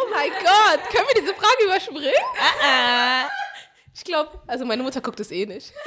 [0.00, 2.12] Oh mein Gott, können wir diese Frage überspringen?
[3.94, 5.72] Ich glaube, also meine Mutter guckt es eh nicht.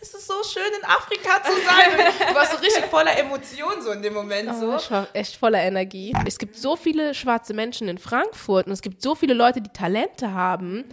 [0.00, 2.12] Es ist so schön in Afrika zu sein.
[2.28, 4.72] Du warst so richtig voller Emotionen so in dem Moment so.
[4.72, 6.14] Oh, ich war echt voller Energie.
[6.26, 9.72] Es gibt so viele schwarze Menschen in Frankfurt und es gibt so viele Leute, die
[9.72, 10.84] Talente haben,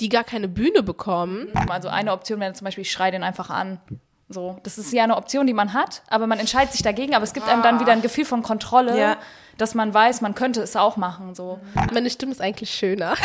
[0.00, 1.52] die gar keine Bühne bekommen.
[1.68, 3.80] Also eine Option wäre zum Beispiel, ich schreie den einfach an.
[4.28, 7.24] So, das ist ja eine Option, die man hat, aber man entscheidet sich dagegen, aber
[7.24, 9.16] es gibt einem dann wieder ein Gefühl von Kontrolle, Ja.
[9.58, 11.34] dass man weiß, man könnte es auch machen.
[11.34, 11.60] So.
[11.92, 13.14] Meine Stimme ist eigentlich schöner.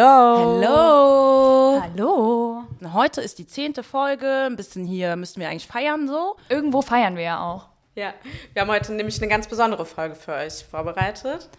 [0.00, 1.82] Hello, hello.
[1.82, 2.62] Hallo.
[2.80, 2.92] Hallo.
[2.94, 4.46] Heute ist die zehnte Folge.
[4.46, 6.38] Ein bisschen hier müssen wir eigentlich feiern so.
[6.48, 7.66] Irgendwo feiern wir ja auch.
[7.96, 8.14] Ja,
[8.54, 11.50] wir haben heute nämlich eine ganz besondere Folge für euch vorbereitet.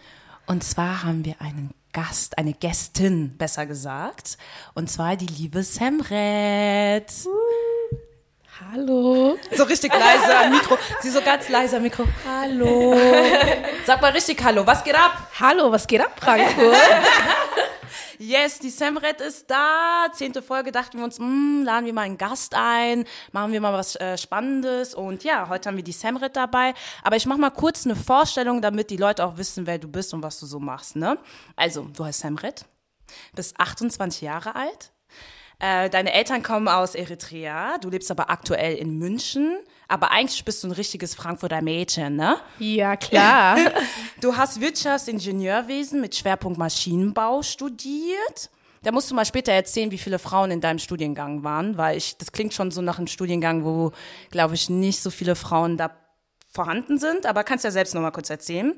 [0.46, 4.38] Und zwar haben wir einen Gast, eine Gästin, besser gesagt.
[4.74, 7.12] Und zwar die liebe Semret.
[8.72, 9.38] Hallo.
[9.52, 10.78] So richtig leise am Mikro.
[11.00, 12.06] Sie so ganz leise am Mikro.
[12.28, 12.96] Hallo.
[13.86, 14.66] Sag mal richtig Hallo.
[14.66, 15.28] Was geht ab?
[15.38, 16.74] Hallo, was geht ab, Frankfurt?
[18.22, 20.06] Yes, die Semret ist da.
[20.12, 23.72] Zehnte Folge dachten wir uns, mh, laden wir mal einen Gast ein, machen wir mal
[23.72, 24.94] was äh, Spannendes.
[24.94, 26.72] Und ja, heute haben wir die Semret dabei.
[27.02, 30.14] Aber ich mache mal kurz eine Vorstellung, damit die Leute auch wissen, wer du bist
[30.14, 30.94] und was du so machst.
[30.94, 31.18] Ne?
[31.56, 32.64] Also, du heißt Semret,
[33.34, 34.92] bist 28 Jahre alt.
[35.58, 39.58] Äh, deine Eltern kommen aus Eritrea, du lebst aber aktuell in München.
[39.92, 42.38] Aber eigentlich bist du ein richtiges Frankfurter Mädchen, ne?
[42.58, 43.58] ja, klar.
[44.22, 48.48] Du hast Wirtschaftsingenieurwesen mit Schwerpunkt Maschinenbau studiert.
[48.84, 52.16] Da musst du mal später erzählen, wie viele Frauen in deinem Studiengang waren, weil ich,
[52.16, 53.92] das klingt schon so nach einem Studiengang, wo,
[54.30, 55.90] glaube ich, nicht so viele Frauen da
[56.48, 57.26] vorhanden sind.
[57.26, 58.72] Aber kannst ja selbst noch mal kurz erzählen.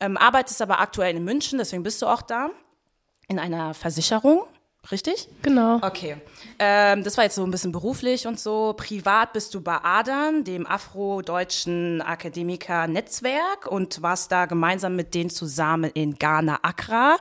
[0.00, 2.50] Ähm, arbeitest aber aktuell in München, deswegen bist du auch da.
[3.28, 4.42] In einer Versicherung,
[4.90, 5.28] richtig?
[5.42, 5.76] Genau.
[5.76, 6.16] Okay.
[6.58, 8.74] Ähm, das war jetzt so ein bisschen beruflich und so.
[8.76, 15.90] Privat bist du bei ADAN, dem afro-deutschen Akademiker-Netzwerk und warst da gemeinsam mit denen zusammen
[15.94, 17.16] in Ghana, Accra.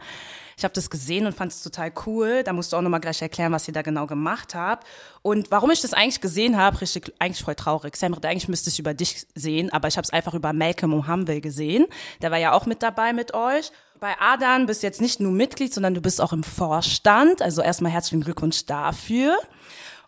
[0.58, 2.42] Ich habe das gesehen und fand es total cool.
[2.44, 4.88] Da musst du auch nochmal gleich erklären, was ihr da genau gemacht habt.
[5.22, 7.96] Und warum ich das eigentlich gesehen habe, richtig, eigentlich voll traurig.
[7.96, 11.42] Samrit, eigentlich müsste ich über dich sehen, aber ich habe es einfach über Malcolm Mohambe
[11.42, 11.86] gesehen.
[12.24, 13.72] Der war ja auch mit dabei mit euch.
[14.00, 17.42] Bei Adan bist jetzt nicht nur Mitglied, sondern du bist auch im Vorstand.
[17.42, 19.36] Also erstmal herzlichen Glückwunsch dafür.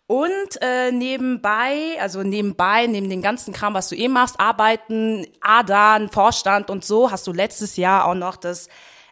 [0.06, 6.10] Und äh, nebenbei, also nebenbei, neben den ganzen Kram, was du eh machst, Arbeiten, Adan,
[6.10, 8.70] Vorstand und so, hast du letztes Jahr auch noch das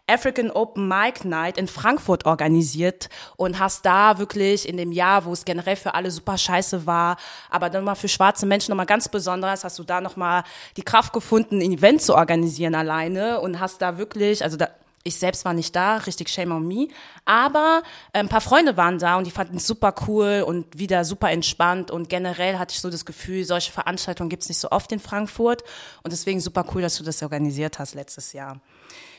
[0.08, 5.32] African Open Mic Night in Frankfurt organisiert und hast da wirklich in dem Jahr, wo
[5.32, 7.16] es generell für alle super scheiße war,
[7.50, 10.44] aber dann mal für schwarze Menschen nochmal ganz besonders, hast du da nochmal
[10.76, 14.68] die Kraft gefunden, ein Event zu organisieren alleine und hast da wirklich, also da,
[15.04, 16.88] ich selbst war nicht da, richtig shame on me,
[17.24, 17.82] aber
[18.12, 21.30] äh, ein paar Freunde waren da und die fanden es super cool und wieder super
[21.30, 25.00] entspannt und generell hatte ich so das Gefühl, solche Veranstaltungen gibt's nicht so oft in
[25.00, 25.62] Frankfurt
[26.02, 28.60] und deswegen super cool, dass du das organisiert hast letztes Jahr.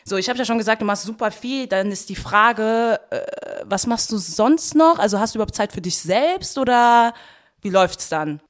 [0.04, 1.68] So, ich habe ja schon gesagt, du machst super viel.
[1.68, 3.22] Dann ist die Frage, äh,
[3.66, 5.00] was machst du sonst noch?
[5.00, 7.14] Also hast du überhaupt Zeit für dich selbst oder
[7.62, 8.42] wie läuft's dann?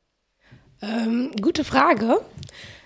[0.81, 2.21] Ähm, gute Frage.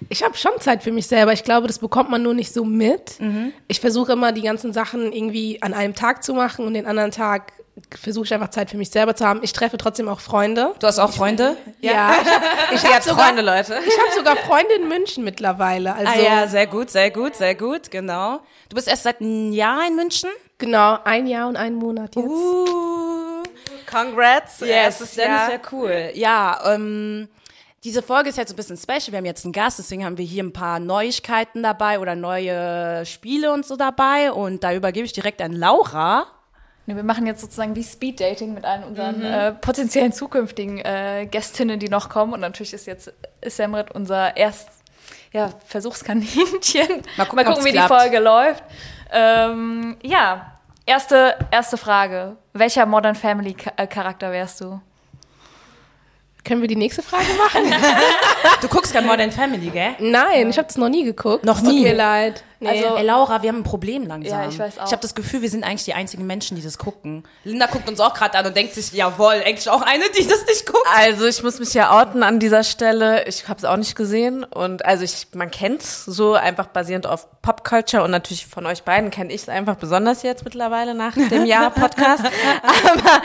[0.10, 1.34] Ich habe schon Zeit für mich selber.
[1.34, 3.20] Ich glaube, das bekommt man nur nicht so mit.
[3.68, 7.12] Ich versuche immer, die ganzen Sachen irgendwie an einem Tag zu machen und den anderen
[7.12, 7.54] Tag
[7.98, 9.40] versuche ich einfach Zeit für mich selber zu haben.
[9.44, 10.74] Ich treffe trotzdem auch Freunde.
[10.80, 11.58] Du hast auch Freunde?
[11.80, 13.80] Ja, ich habe ich Sie hab hat sogar, Freunde, Leute.
[13.86, 15.96] ich hab sogar Freunde in München mittlerweile.
[15.96, 18.40] Also Ah ja, sehr gut, sehr gut, sehr gut, genau.
[18.70, 20.30] Du bist erst seit einem Jahr in München?
[20.58, 22.26] genau ein Jahr und einen Monat jetzt.
[22.26, 23.44] Uh,
[23.90, 24.62] Congrats.
[24.62, 26.12] yes, das ist ja cool.
[26.14, 27.28] Ja, ähm,
[27.84, 29.12] diese Folge ist jetzt ein bisschen special.
[29.12, 33.06] Wir haben jetzt einen Gast, deswegen haben wir hier ein paar Neuigkeiten dabei oder neue
[33.06, 34.32] Spiele und so dabei.
[34.32, 36.28] Und da übergebe ich direkt an Laura.
[36.86, 41.28] Nee, wir machen jetzt sozusagen wie Speed Dating mit allen unseren äh, potenziellen zukünftigen äh,
[41.30, 42.34] Gästinnen, die noch kommen.
[42.34, 43.14] Und natürlich ist jetzt
[43.46, 44.68] Semret unser erst
[45.32, 47.02] ja, Versuchskaninchen.
[47.18, 47.90] Mal gucken, ob's wie klappt.
[47.90, 48.64] die Folge läuft.
[49.12, 52.36] Ähm, ja, erste, erste Frage.
[52.52, 54.82] Welcher Modern Family äh, Charakter wärst du?
[56.44, 57.74] Können wir die nächste Frage machen?
[58.62, 59.96] Du guckst kein Modern Family, gell?
[60.00, 61.44] Nein, ich habe das noch nie geguckt.
[61.44, 61.84] Noch Tut nie?
[61.84, 62.44] mir leid.
[62.64, 62.70] Nee.
[62.84, 64.42] Also, Ey, Laura, wir haben ein Problem langsam.
[64.42, 64.86] Ja, ich weiß auch.
[64.86, 67.24] Ich habe das Gefühl, wir sind eigentlich die einzigen Menschen, die das gucken.
[67.44, 70.46] Linda guckt uns auch gerade an und denkt sich, jawohl, eigentlich auch eine, die das
[70.46, 70.88] nicht guckt.
[70.96, 73.26] Also ich muss mich ja outen an dieser Stelle.
[73.28, 77.28] Ich habe es auch nicht gesehen und also ich, man kennt's so einfach basierend auf
[77.42, 81.46] Popculture und natürlich von euch beiden kenne ich es einfach besonders jetzt mittlerweile nach dem
[81.46, 82.24] Jahr Podcast.
[82.64, 83.22] aber,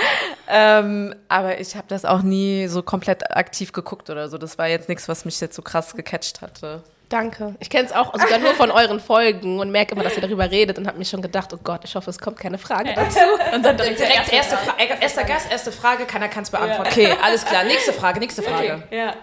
[0.48, 4.38] ähm, aber ich habe das auch nie so komplett aktiv geguckt oder so.
[4.38, 6.82] Das war jetzt nichts, was mich jetzt so krass gecatcht hatte.
[7.08, 7.54] Danke.
[7.60, 10.50] Ich kenne es auch sogar nur von euren Folgen und merke immer, dass ihr darüber
[10.50, 13.18] redet und habe mir schon gedacht, oh Gott, ich hoffe, es kommt keine Frage dazu.
[13.54, 16.90] und dann direkt, Direkt erste, Fra erster Gast, erste Frage, keiner kann es beantworten.
[16.90, 17.64] Okay, alles klar.
[17.64, 18.82] Nächste Frage, nächste Frage.
[18.90, 19.14] Ja.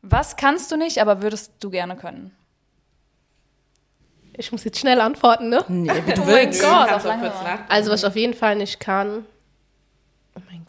[0.00, 2.34] Was kannst du nicht, aber würdest du gerne können?
[4.38, 5.64] Ich muss jetzt schnell antworten, ne?
[5.68, 6.62] Nee, wie du Oh mein willst.
[6.62, 7.32] Gott, Kannst auf lange.
[7.68, 9.26] Also, was ich auf jeden Fall nicht kann.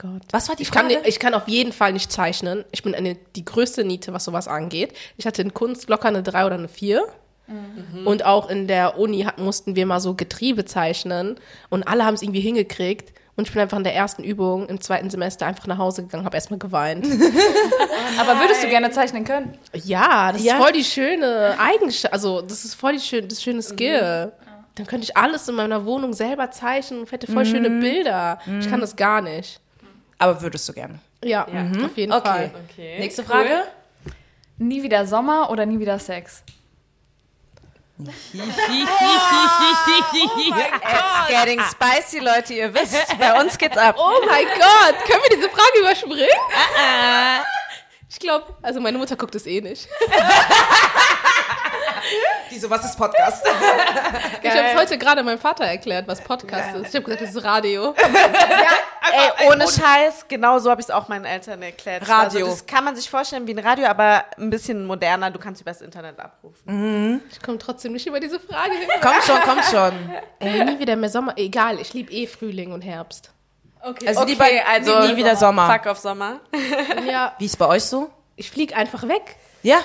[0.03, 0.21] Oh Gott.
[0.31, 1.07] Was war die Ich kann, Frage?
[1.07, 2.63] ich kann auf jeden Fall nicht zeichnen.
[2.71, 4.94] Ich bin eine, die größte Niete, was sowas angeht.
[5.17, 7.03] Ich hatte in Kunst locker eine 3 oder eine 4.
[8.03, 11.39] Und auch in der Uni hat, mussten wir mal so Getriebe zeichnen.
[11.69, 13.13] Und alle haben es irgendwie hingekriegt.
[13.38, 16.25] Und ich bin einfach in der ersten Übung im zweiten Semester einfach nach Hause gegangen,
[16.25, 17.05] habe erstmal geweint.
[18.19, 19.57] Aber würdest du gerne zeichnen können?
[19.73, 20.55] Ja, das Ja.
[20.57, 22.11] ist voll die schöne Eigenschaft.
[22.13, 24.31] Also, das ist voll die schön, das schöne Skill.
[24.75, 28.39] Dann könnte ich alles in meiner Wohnung selber zeichnen und hätte voll schöne Bilder.
[28.59, 29.59] Ich kann das gar nicht.
[30.19, 31.00] Aber würdest du gerne.
[31.24, 32.28] Ja, auf jeden Okay.
[32.28, 32.52] Fall.
[32.72, 33.00] Okay.
[33.00, 33.64] Nächste Frage.
[34.58, 36.44] Nie wieder Sommer oder nie wieder Sex?
[38.00, 38.31] It's
[41.28, 43.96] getting spicy, Leute, ihr wisst, bei uns geht's ab.
[43.98, 46.28] Oh mein Gott, können wir diese Frage überspringen?
[48.10, 49.88] Ich glaube, also meine Mutter guckt es eh nicht.
[52.51, 53.45] Die so, was ist Podcast?
[54.41, 56.89] Ich habe es heute gerade meinem Vater erklärt, was Podcast ist.
[56.89, 57.94] Ich habe gesagt, das ist Radio.
[59.11, 62.07] Ey, ohne Scheiß, genau so habe ich es auch meinen Eltern erklärt.
[62.07, 62.45] Radio.
[62.45, 65.31] Also das kann man sich vorstellen wie ein Radio, aber ein bisschen moderner.
[65.31, 67.21] Du kannst übers Internet abrufen.
[67.31, 68.89] Ich komme trotzdem nicht über diese Frage hin.
[69.01, 69.94] komm schon, komm schon.
[70.39, 71.33] Ey, nie wieder mehr Sommer.
[71.35, 73.31] Egal, ich liebe eh Frühling und Herbst.
[73.81, 74.07] Okay.
[74.07, 75.71] Also Okay, lieber, also nie, nie wieder Sommer.
[75.71, 76.39] Fuck auf Sommer.
[77.07, 78.09] Ja, Wie ist bei euch so?
[78.35, 79.35] ich fliege einfach weg.
[79.63, 79.79] Ja?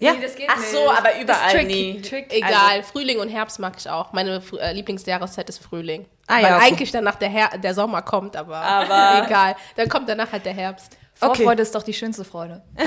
[0.00, 0.12] Ja?
[0.12, 1.66] Nee, das geht Ach so, aber überall tricky.
[1.66, 2.00] nie.
[2.02, 2.36] Tricky.
[2.36, 4.12] Egal, Frühling und Herbst mag ich auch.
[4.12, 6.06] Meine äh, Lieblingsjahreszeit ist Frühling.
[6.28, 6.66] Ah, Weil ja, okay.
[6.66, 9.56] eigentlich danach der, Her der Sommer kommt, aber, Aber- egal.
[9.76, 10.96] Dann kommt danach halt der Herbst.
[11.14, 12.62] Vorfreude ist doch die schönste Freude.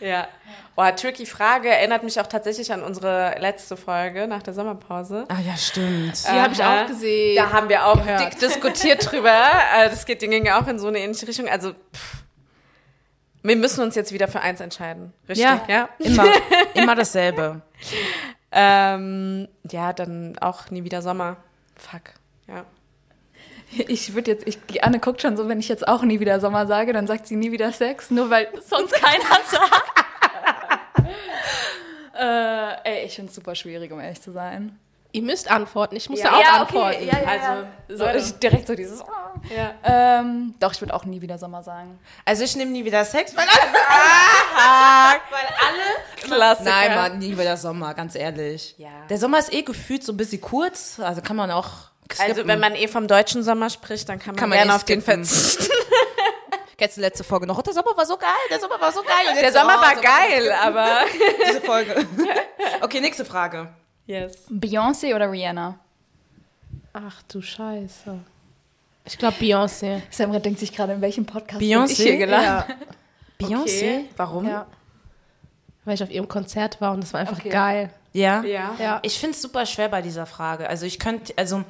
[0.00, 0.28] Ja.
[0.76, 1.68] Boah, tricky Frage.
[1.68, 5.24] Erinnert mich auch tatsächlich an unsere letzte Folge nach der Sommerpause.
[5.28, 6.24] Ah ja, stimmt.
[6.26, 7.36] Die habe ich auch gesehen.
[7.36, 8.20] Da haben wir auch gehört.
[8.20, 9.30] dick diskutiert drüber.
[9.78, 11.48] Äh, Das geht, ging ja auch in so eine ähnliche Richtung.
[11.48, 12.23] Also, pff.
[13.44, 15.12] Wir müssen uns jetzt wieder für eins entscheiden.
[15.28, 15.44] Richtig?
[15.44, 15.88] Ja, Ja.
[15.98, 16.24] Immer,
[16.74, 17.60] immer dasselbe.
[18.50, 21.36] Ähm, ja, dann auch nie wieder Sommer.
[21.76, 22.14] Fuck.
[22.48, 22.64] Ja.
[23.70, 26.40] Ich würde jetzt, ich, die Anne guckt schon so, wenn ich jetzt auch nie wieder
[26.40, 30.04] Sommer sage, dann sagt sie nie wieder Sex, nur weil sonst keiner sagt.
[32.18, 34.78] äh, ey, ich finde es super schwierig, um ehrlich zu sein.
[35.14, 35.94] Ihr müsst antworten.
[35.94, 36.24] Ich muss Ja.
[36.26, 37.06] ja, auch Ja, okay, antworten.
[37.06, 37.28] ja, ja.
[37.86, 38.98] Also, So, ich, direkt so dieses.
[39.54, 39.74] Ja.
[39.84, 42.00] Ähm, doch, ich würde auch nie wieder Sommer sagen.
[42.24, 43.46] Also ich nehme nie wieder Sex, weil
[46.16, 46.70] Klassiker.
[46.70, 48.74] Nein, Mann, nie wieder Sommer, ganz ehrlich.
[48.76, 48.88] Ja.
[49.08, 51.68] Der Sommer ist eh gefühlt so ein bisschen kurz, also kann man auch
[52.12, 52.32] skippen.
[52.36, 54.74] Also, wenn man eh vom deutschen Sommer spricht, dann kann man, Kann man gerne eh
[54.74, 55.66] auf den verzichten.
[56.76, 57.56] Kennst du die letzte Folge noch?
[57.56, 59.40] Oh, der Sommer war so geil, der Sommer war so geil.
[59.40, 61.02] Der so, Sommer oh, war geil, aber.
[61.48, 62.04] Diese Folge.
[62.80, 63.68] Okay, nächste Frage.
[64.06, 64.46] Yes.
[64.50, 65.78] Beyoncé oder Rihanna?
[66.92, 68.18] Ach du Scheiße.
[69.06, 70.02] Ich glaube Beyoncé.
[70.10, 71.86] Samra denkt sich gerade, in welchem Podcast Beyoncé?
[71.86, 72.76] bin ich hier gelandet?
[73.40, 74.04] Ja, Beyoncé?
[74.16, 74.46] Warum?
[74.48, 74.66] ja.
[75.84, 77.50] Weil ich auf ihrem Konzert war und das war einfach Okay.
[77.50, 77.90] geil.
[78.14, 78.42] Ja?
[78.44, 78.74] Ja.
[78.78, 79.00] Ja.
[79.02, 80.68] Ich finde es super schwer bei dieser Frage.
[80.68, 81.62] Also ich könnte, also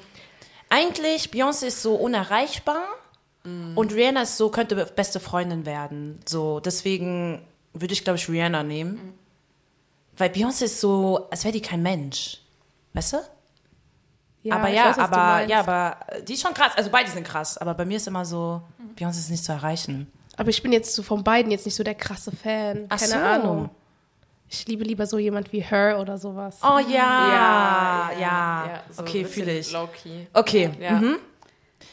[0.71, 2.83] eigentlich, Beyoncé ist so unerreichbar
[3.75, 6.19] und Rihanna ist so, könnte beste Freundin werden.
[6.27, 7.43] So, deswegen
[7.75, 9.13] würde ich, glaube ich, Rihanna nehmen.
[10.17, 12.41] Weil Beyoncé ist so, als wäre die kein Mensch.
[12.93, 13.17] Weißt du?
[14.51, 15.97] aber ich ja, weiß, aber, ja, aber
[16.29, 16.73] die ist schon krass.
[16.77, 17.57] Also beide sind krass.
[17.57, 18.63] Aber bei mir ist immer so,
[18.97, 20.11] Beyoncé ist nicht zu erreichen.
[20.37, 22.87] Aber ich bin jetzt so von beiden jetzt nicht so der krasse Fan.
[22.89, 23.19] Ach Keine so.
[23.19, 23.71] Ahnung.
[24.49, 26.59] Ich liebe lieber so jemand wie Her oder sowas.
[26.63, 28.13] Oh ja, ja.
[28.21, 29.73] Ja, so ein okay, bisschen fühle ich.
[29.73, 30.27] Low-key.
[30.33, 30.71] Okay.
[30.79, 30.93] Ja.
[30.93, 31.17] Mhm.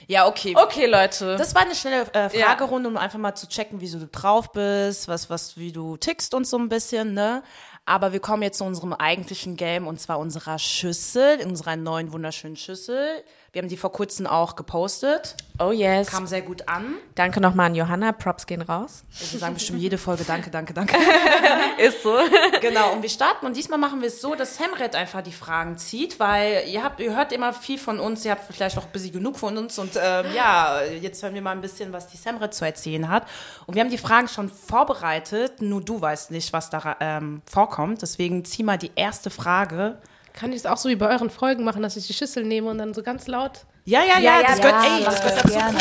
[0.07, 0.55] Ja, okay.
[0.55, 1.37] Okay, Leute.
[1.37, 2.47] Das war eine schnelle äh, Ja.
[2.47, 5.97] Fragerunde, um einfach mal zu checken, wie so du drauf bist, was, was, wie du
[5.97, 7.43] tickst und so ein bisschen, ne?
[7.85, 12.55] Aber wir kommen jetzt zu unserem eigentlichen Game und zwar unserer Schüssel, unserer neuen wunderschönen
[12.55, 13.23] Schüssel.
[13.53, 15.36] Wir haben die vor kurzem auch gepostet.
[15.60, 16.08] oh yes.
[16.08, 16.96] Kam sehr gut an.
[17.15, 18.13] Danke nochmal an Johanna.
[18.13, 19.03] Props gehen raus.
[19.29, 20.96] Wir sagen bestimmt jede Folge Danke, danke, danke.
[21.77, 22.17] Ist so.
[22.62, 25.77] Genau, und wir starten und diesmal machen wir es so, dass Samret einfach die Fragen
[25.77, 28.91] zieht, weil ihr habt, ihr hört immer viel von uns, ihr habt vielleicht auch ein
[28.93, 32.15] bisschen genug von uns und ähm, ja, jetzt hören wir mal ein bisschen, was die
[32.15, 33.27] Samret zu erzählen hat.
[33.65, 38.01] Und wir haben die Fragen schon vorbereitet, nur du weißt nicht, was da ähm, vorkommt,
[38.01, 39.98] deswegen zieh mal die erste Frage
[40.33, 42.69] Kann ich es auch so wie bei euren Folgen machen, dass ich die Schüssel nehme
[42.69, 43.65] und dann so ganz laut.
[43.85, 45.53] Ja, ja, ja, das gehört, ey, das gehört dazu.
[45.53, 45.77] gerne.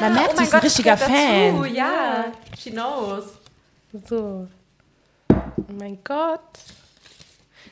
[0.00, 1.74] Man merkt, sie ist ein richtiger Fan.
[1.74, 2.24] ja.
[2.58, 3.24] She knows.
[4.08, 4.48] So.
[5.30, 6.40] Oh mein Gott.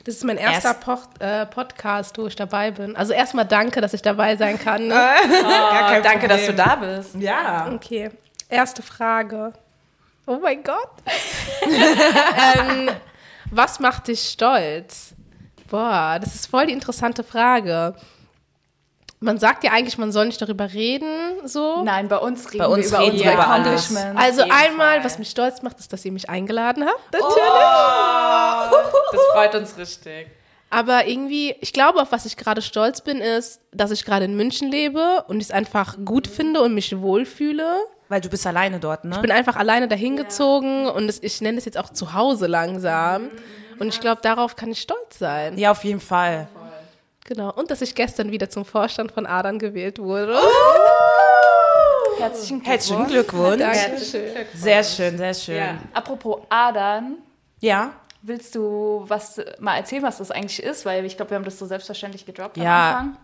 [0.05, 2.95] Das ist mein erster Erst- Poch äh, Podcast, wo ich dabei bin.
[2.95, 4.87] Also erstmal danke, dass ich dabei sein kann.
[4.87, 4.95] Ne?
[5.89, 7.15] Kein Danke, dass du da bist.
[7.15, 7.69] Ja.
[7.73, 8.11] Okay,
[8.49, 9.53] erste Frage.
[10.25, 10.89] Oh mein Gott.
[11.65, 12.89] ähm,
[13.51, 15.12] was macht dich stolz?
[15.73, 17.95] Boah, das ist voll die interessante Frage.
[19.19, 21.07] Man sagt ja eigentlich, man soll nicht darüber reden,
[21.45, 21.83] so.
[21.83, 23.89] Nein, bei uns reden Bei uns wir über reden unsere wir über alles.
[23.89, 24.21] Accomplishments.
[24.21, 25.03] Also einmal, Fall.
[25.03, 27.11] was mich stolz macht, ist, dass ihr mich eingeladen habt.
[27.11, 27.35] Natürlich.
[29.13, 30.27] Das freut uns richtig.
[30.69, 34.37] Aber irgendwie, ich glaube, auf was ich gerade stolz bin, ist, dass ich gerade in
[34.37, 37.77] München lebe und ich es einfach gut finde und mich wohlfühle.
[38.09, 39.15] Weil du bist alleine dort, ne?
[39.15, 42.45] Ich bin einfach alleine dahin gezogen und es, ich nenne es jetzt auch zu Hause
[42.45, 43.31] langsam.
[43.79, 45.57] Und ich glaube, darauf kann ich stolz sein.
[45.57, 46.47] ja, auf jeden Fall.
[47.25, 47.51] Genau.
[47.53, 50.37] Und dass ich gestern wieder zum Vorstand von Adern gewählt wurde.
[52.17, 52.67] Herzlichen Glückwunsch.
[52.69, 53.59] Herzlichen Glückwunsch.
[53.59, 54.31] Dankeschön.
[54.53, 55.55] Sehr schön, sehr schön.
[55.57, 55.77] Ja.
[55.93, 57.17] Apropos Adern,
[57.59, 57.91] Ja.
[58.21, 60.85] willst du was mal erzählen, was das eigentlich ist?
[60.85, 62.63] Weil ich glaube, wir haben das so selbstverständlich gedroppt Ja.
[62.63, 63.17] am Anfang.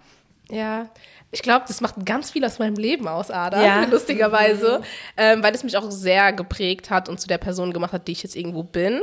[0.52, 0.88] Ja,
[1.32, 3.84] ich glaube, das macht ganz viel aus meinem Leben aus, Ada, Ja.
[3.86, 4.82] lustigerweise,
[5.16, 8.14] ähm, weil es mich auch sehr geprägt hat und zu der Person gemacht hat, die
[8.14, 9.02] ich jetzt irgendwo bin.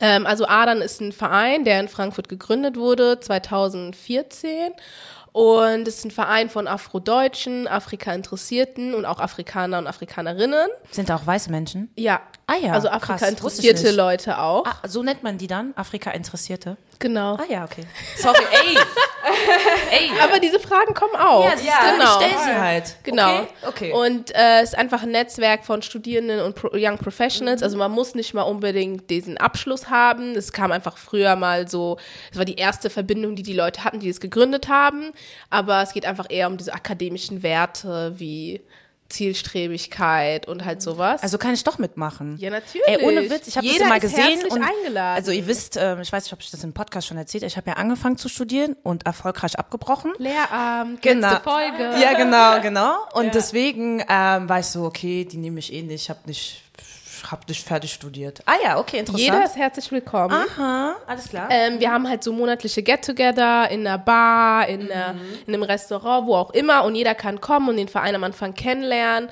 [0.00, 4.72] Ähm, also Adern ist ein Verein, der in Frankfurt gegründet wurde, 2014.
[5.32, 10.68] Und es ist ein Verein von Afrodeutschen, Afrika-Interessierten und auch Afrikaner und Afrikanerinnen.
[10.90, 11.90] Sind da auch weiße Menschen?
[11.96, 13.90] Ja, Ah ja, also Afrika-interessierte.
[13.90, 14.64] Leute auch.
[14.64, 15.74] Ah, so nennt man die dann?
[15.76, 16.78] Afrika-Interessierte?
[16.98, 17.36] Genau.
[17.36, 17.84] Ah ja, okay.
[18.16, 18.76] Sorry, ey.
[19.90, 20.10] ey.
[20.20, 21.44] Aber diese Fragen kommen auch.
[21.44, 22.96] Ja, siehst du, ich stell sie halt.
[23.04, 23.40] Genau.
[23.40, 23.92] Okay, okay.
[23.92, 27.62] Und äh, es ist einfach ein Netzwerk von Studierenden und Pro Young Professionals.
[27.62, 30.34] Also man muss nicht mal unbedingt diesen Abschluss haben.
[30.34, 31.98] Es kam einfach früher mal so,
[32.32, 35.12] es war die erste Verbindung, die die Leute hatten, die es gegründet haben.
[35.50, 38.60] Aber es geht einfach eher um diese akademischen Werte wie
[39.08, 41.22] Zielstrebigkeit und halt sowas.
[41.22, 42.36] Also kann ich doch mitmachen.
[42.38, 42.86] ja, natürlich.
[42.86, 44.44] Ey, ohne Witz, ich habe das ist gesehen.
[44.50, 45.16] Und, eingeladen.
[45.16, 47.48] also ihr wisst, ähm, ich weiß nicht, ob ich das im Podcast schon erzählt habe,
[47.48, 50.12] ich habe ja angefangen zu studieren und erfolgreich abgebrochen.
[50.18, 51.28] Lehramt, Genau.
[51.30, 52.00] letzte Folge.
[52.00, 52.96] Ja, genau, genau.
[53.14, 56.62] Und deswegen ähm, war ich so, okay, die nehme ich eh nicht, ich habe nicht,
[57.30, 58.40] hab nicht fertig studiert.
[58.46, 59.24] Ah ja, okay, interessant.
[59.24, 60.34] Jeder ist herzlich willkommen.
[60.34, 61.48] Aha, alles klar.
[61.50, 65.14] Ähm, wir haben halt so monatliche Get-Together in einer Bar, in, einer,
[65.46, 66.84] in einem Restaurant, wo auch immer.
[66.84, 69.30] Und jeder kann kommen und den Verein am Anfang kennenlernen.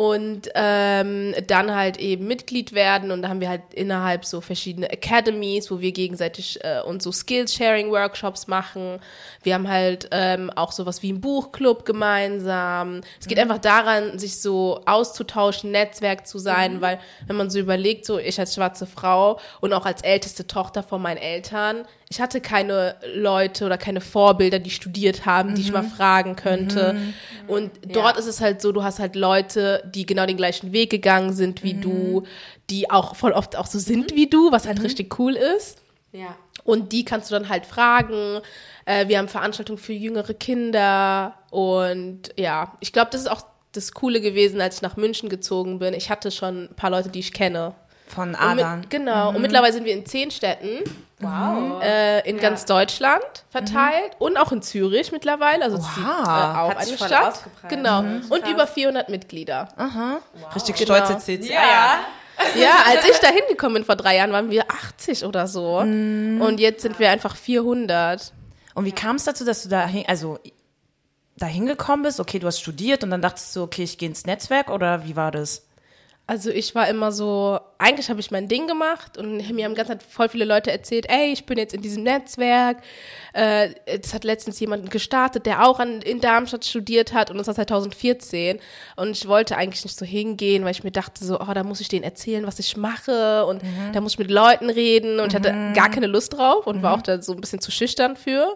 [0.00, 3.10] Und ähm, dann halt eben Mitglied werden.
[3.10, 7.12] Und da haben wir halt innerhalb so verschiedene Academies, wo wir gegenseitig äh, uns so
[7.12, 8.98] Skills-Sharing-Workshops machen.
[9.42, 13.02] Wir haben halt ähm, auch sowas wie einen Buchclub gemeinsam.
[13.20, 18.06] Es geht einfach daran, sich so auszutauschen, Netzwerk zu sein, weil wenn man so überlegt,
[18.06, 22.40] so ich als schwarze Frau und auch als älteste Tochter von meinen Eltern, ich hatte
[22.40, 26.96] keine Leute oder keine Vorbilder, die studiert haben, die ich mal fragen könnte.
[27.46, 30.90] Und dort ist es halt so, du hast halt Leute, die genau den gleichen Weg
[30.90, 32.24] gegangen sind wie du,
[32.68, 35.78] die auch voll oft auch so sind wie du, was halt richtig cool ist.
[36.10, 36.34] Ja.
[36.64, 38.40] Und die kannst du dann halt fragen.
[38.86, 41.36] Äh, wir haben Veranstaltungen für jüngere Kinder.
[41.50, 45.78] Und ja, ich glaube, das ist auch das Coole gewesen, als ich nach München gezogen
[45.78, 45.94] bin.
[45.94, 47.74] Ich hatte schon ein paar Leute, die ich kenne.
[48.14, 48.80] Von Adern.
[48.80, 49.30] mit, genau.
[49.30, 50.78] Und mittlerweile sind wir in zehn Städten
[51.20, 51.82] Wow.
[51.82, 55.64] äh, in ganz Deutschland verteilt und auch in Zürich mittlerweile.
[55.64, 57.42] Also es ist die, äh, auch Hat eine Stadt.
[57.68, 58.00] Genau.
[58.00, 59.68] Und über 400 Mitglieder.
[60.54, 60.94] Richtig Genau.
[60.96, 61.52] stolz erzählt sie.
[61.52, 61.98] Ja.
[62.58, 65.76] Ja, als ich da hingekommen bin vor drei Jahren, waren wir 80 oder so.
[65.78, 68.32] Und jetzt sind wir einfach 400.
[68.74, 70.38] Und wie kam es dazu, dass du da hin, also
[71.36, 72.18] da hingekommen bist?
[72.18, 75.16] Okay, du hast studiert und dann dachtest du, okay, ich gehe ins Netzwerk oder wie
[75.16, 75.66] war das?
[76.30, 79.88] Also ich war immer so, eigentlich habe ich mein Ding gemacht und mir haben ganz
[79.88, 82.76] Zeit voll viele Leute erzählt, ey, ich bin jetzt in diesem Netzwerk.
[83.32, 87.48] Äh, Es hat letztens jemanden gestartet, der auch an, in Darmstadt studiert hat und das
[87.48, 88.60] war 2014.
[88.94, 91.80] Und ich wollte eigentlich nicht so hingehen, weil ich mir dachte so, oh, da muss
[91.80, 93.60] ich denen erzählen, was ich mache und
[93.92, 96.94] da muss ich mit Leuten reden und ich hatte gar keine Lust drauf und war
[96.94, 98.54] auch da so ein bisschen zu schüchtern für.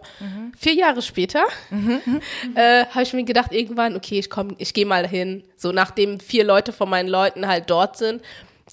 [0.57, 1.43] Vier Jahre später
[2.55, 5.43] äh, habe ich mir gedacht irgendwann, okay, ich komm, ich gehe mal hin.
[5.57, 8.21] So nachdem vier Leute von meinen Leuten halt dort sind,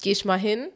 [0.01, 0.67] gehe ich mal hin.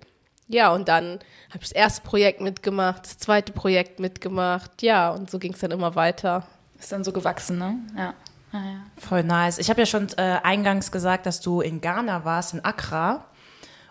[0.47, 4.81] Ja, und dann habe ich das erste Projekt mitgemacht, das zweite Projekt mitgemacht.
[4.81, 6.47] Ja, und so ging es dann immer weiter.
[6.79, 7.75] Ist dann so gewachsen, ne?
[7.95, 8.13] Ja.
[8.53, 8.79] ja, ja.
[8.97, 9.57] Voll nice.
[9.57, 13.25] Ich habe ja schon äh, eingangs gesagt, dass du in Ghana warst, in Accra.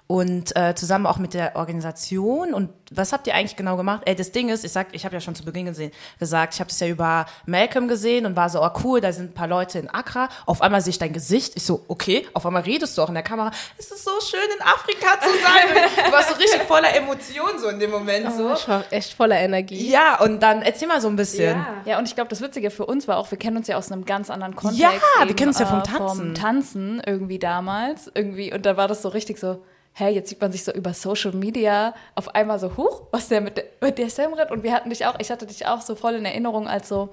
[0.08, 2.54] Und äh, zusammen auch mit der Organisation.
[2.54, 4.02] Und was habt ihr eigentlich genau gemacht?
[4.04, 6.60] Ey, das Ding ist, ich sag, ich habe ja schon zu Beginn gesehen, gesagt, ich
[6.60, 9.48] habe das ja über Malcolm gesehen und war so, oh cool, da sind ein paar
[9.48, 10.28] Leute in Accra.
[10.46, 11.54] Auf einmal sehe ich dein Gesicht.
[11.56, 13.50] Ich so, okay, auf einmal redest du auch in der Kamera.
[13.76, 16.06] Es ist so schön in Afrika zu sein.
[16.06, 18.52] du warst so richtig voller Emotionen so in dem Moment so.
[18.54, 19.90] Ich war echt voller Energie.
[19.90, 21.66] Ja, und dann erzähl mal so ein bisschen.
[21.84, 23.90] Ja, und ich glaube, das Witzige für uns war auch, wir kennen uns ja aus
[23.90, 24.80] einem ganz anderen Kontext.
[24.80, 26.16] Ja, wir eben, kennen uns ja vom äh, Tanzen.
[26.16, 28.08] Vom Tanzen irgendwie damals.
[28.14, 29.64] Irgendwie, und da war das so richtig so,
[29.98, 33.40] hä, jetzt sieht man sich so über Social Media auf einmal so, huch, was der
[33.40, 34.50] mit der, mit der Semret?
[34.50, 37.08] Und wir hatten dich auch, ich hatte dich auch so voll in Erinnerung als so,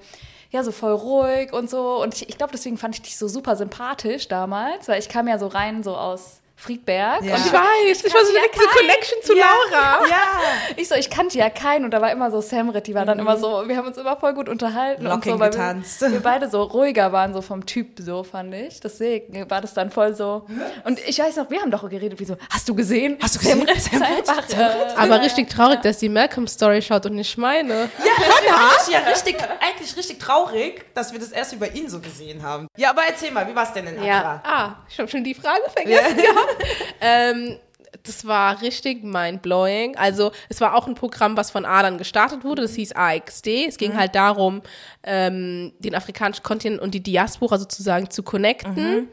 [0.50, 2.02] ja, so voll ruhig und so.
[2.02, 5.26] Und ich, ich glaube, deswegen fand ich dich so super sympathisch damals, weil ich kam
[5.28, 7.22] ja so rein so aus Friedberg.
[7.22, 7.34] Ja.
[7.34, 10.06] Und Ich weiß, ich war so direkt diese Connection zu Laura.
[10.08, 10.22] Ja.
[10.76, 13.18] ich so, ich kannte ja keinen und da war immer so Samrit, die war dann
[13.18, 16.00] immer so, wir haben uns immer voll gut unterhalten und Locking so, weil getanzt.
[16.00, 18.80] Wir, wir beide so ruhiger waren, so vom Typ so, fand ich.
[18.80, 20.46] Deswegen war das dann voll so.
[20.84, 23.18] Und ich weiß noch, wir haben doch geredet, wie so, hast du gesehen?
[23.20, 23.58] Hast du gesehen?
[23.58, 24.54] Samrit ist Samrit?
[24.56, 27.90] äh, Aber richtig traurig, dass die Malcolm-Story schaut und nicht meine.
[27.98, 28.24] Ja,
[28.56, 32.68] das ja richtig, eigentlich richtig traurig, dass wir das erst über ihn so gesehen haben.
[32.76, 34.06] Ja, aber erzähl mal, wie war es denn in Accra?
[34.06, 34.42] Ja.
[34.44, 36.53] Ah, ich habe schon die Frage vergessen gehabt.
[37.06, 37.58] Ähm,
[38.02, 39.96] das war richtig mind-blowing.
[39.96, 42.62] Also es war auch ein Programm, was von Adern gestartet wurde.
[42.62, 43.66] Das hieß AXD.
[43.66, 44.62] Es ging halt darum,
[45.02, 49.08] ähm, den afrikanischen Kontinent und die Diaspora sozusagen zu connecten.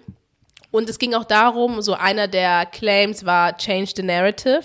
[0.71, 4.61] Und es ging auch darum, so einer der Claims war Change the Narrative.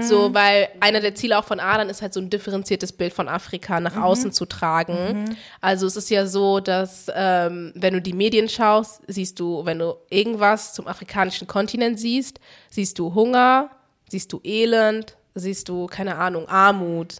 [0.00, 3.28] So, weil einer der Ziele auch von Adern ist halt so ein differenziertes Bild von
[3.28, 5.36] Afrika nach außen zu tragen.
[5.60, 9.80] Also es ist ja so, dass ähm, wenn du die Medien schaust, siehst du, wenn
[9.80, 12.38] du irgendwas zum afrikanischen Kontinent siehst,
[12.70, 13.70] siehst du Hunger,
[14.08, 17.16] siehst du Elend, siehst du, keine Ahnung, Armut.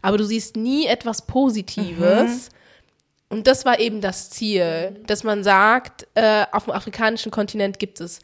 [0.00, 2.48] Aber du siehst nie etwas Positives.
[3.32, 7.98] Und das war eben das Ziel, dass man sagt, äh, auf dem afrikanischen Kontinent gibt
[7.98, 8.20] es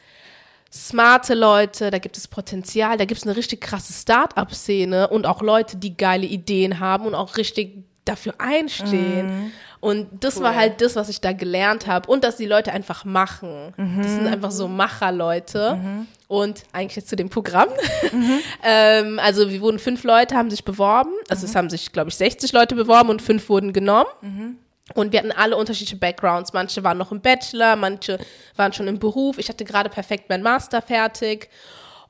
[0.71, 5.41] smarte Leute, da gibt es Potenzial, da gibt es eine richtig krasse Start-up-Szene und auch
[5.41, 9.51] Leute, die geile Ideen haben und auch richtig dafür einstehen.
[9.81, 12.11] Und das war halt das, was ich da gelernt habe.
[12.11, 13.73] Und dass die Leute einfach machen.
[14.03, 15.79] Das sind einfach so Macherleute.
[16.27, 17.69] Und eigentlich jetzt zu dem Programm.
[18.63, 21.13] ähm, also wir wurden fünf Leute, haben sich beworben.
[21.31, 24.59] Also es haben sich, glaube ich, 60 Leute beworben und fünf wurden genommen.
[24.95, 26.53] Und wir hatten alle unterschiedliche Backgrounds.
[26.53, 28.19] Manche waren noch im Bachelor, manche
[28.57, 29.39] waren schon im Beruf.
[29.39, 31.51] Ich hatte gerade perfekt meinen Master fertig.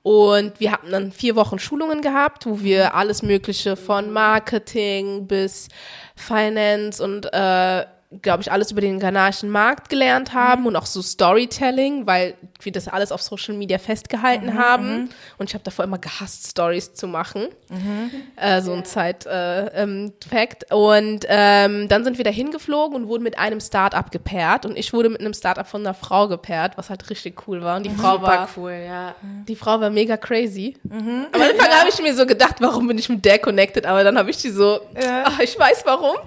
[0.03, 5.69] Und wir hatten dann vier Wochen Schulungen gehabt, wo wir alles Mögliche von Marketing bis
[6.15, 7.85] Finance und äh,
[8.23, 12.73] glaube ich, alles über den ghanaischen Markt gelernt haben und auch so Storytelling, weil wir
[12.73, 15.11] das alles auf Social Media festgehalten haben.
[15.37, 17.49] Und ich habe davor immer gehasst, Stories zu machen.
[18.37, 19.27] Äh, so ein Side-Fact.
[19.27, 20.13] Äh, ähm,
[20.71, 24.65] und ähm, dann sind wir da hingeflogen und wurden mit einem Start-up gepaart.
[24.65, 27.77] Und ich wurde mit einem Start-up von einer Frau gepaart, was halt richtig cool war.
[27.77, 29.15] Und die Frau war Super cool, ja.
[29.47, 30.77] die Frau war mega crazy.
[30.91, 33.85] Am Anfang habe ich mir so gedacht, warum bin ich mit der connected?
[33.85, 34.81] Aber dann habe ich die so,
[35.25, 36.17] ach, ich weiß warum.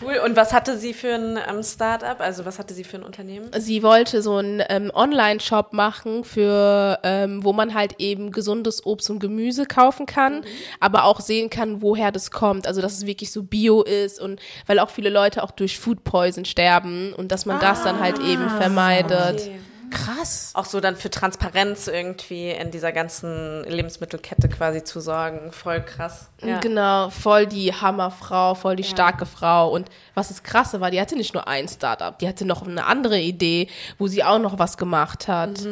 [0.00, 0.20] Cool.
[0.24, 2.20] Und was hatte sie für ein ähm, Startup?
[2.20, 3.50] Also was hatte sie für ein Unternehmen?
[3.58, 9.10] Sie wollte so einen ähm, Online-Shop machen, für ähm, wo man halt eben gesundes Obst
[9.10, 10.44] und Gemüse kaufen kann,
[10.80, 12.66] aber auch sehen kann, woher das kommt.
[12.66, 16.04] Also dass es wirklich so Bio ist und weil auch viele Leute auch durch Food
[16.04, 19.50] Poison sterben und dass man das dann halt eben vermeidet.
[19.94, 20.50] Krass.
[20.54, 25.52] Auch so dann für Transparenz irgendwie in dieser ganzen Lebensmittelkette quasi zu sorgen.
[25.52, 26.28] Voll krass.
[26.42, 26.60] Ja.
[26.60, 29.70] Genau, voll die Hammerfrau, voll die starke Frau.
[29.70, 32.84] Und was das Krasse war, die hatte nicht nur ein Startup, die hatte noch eine
[32.86, 35.66] andere Idee, wo sie auch noch was gemacht hat.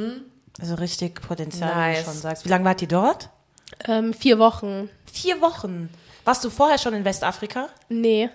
[0.60, 1.98] Also richtig Potenzial, wie Nice.
[2.04, 2.44] du schon sagst.
[2.44, 3.28] Wie lange wart ihr dort?
[3.88, 4.88] Ähm, vier Wochen.
[5.12, 5.88] Vier Wochen.
[6.24, 7.68] Warst du vorher schon in Westafrika?
[7.88, 8.30] Nee.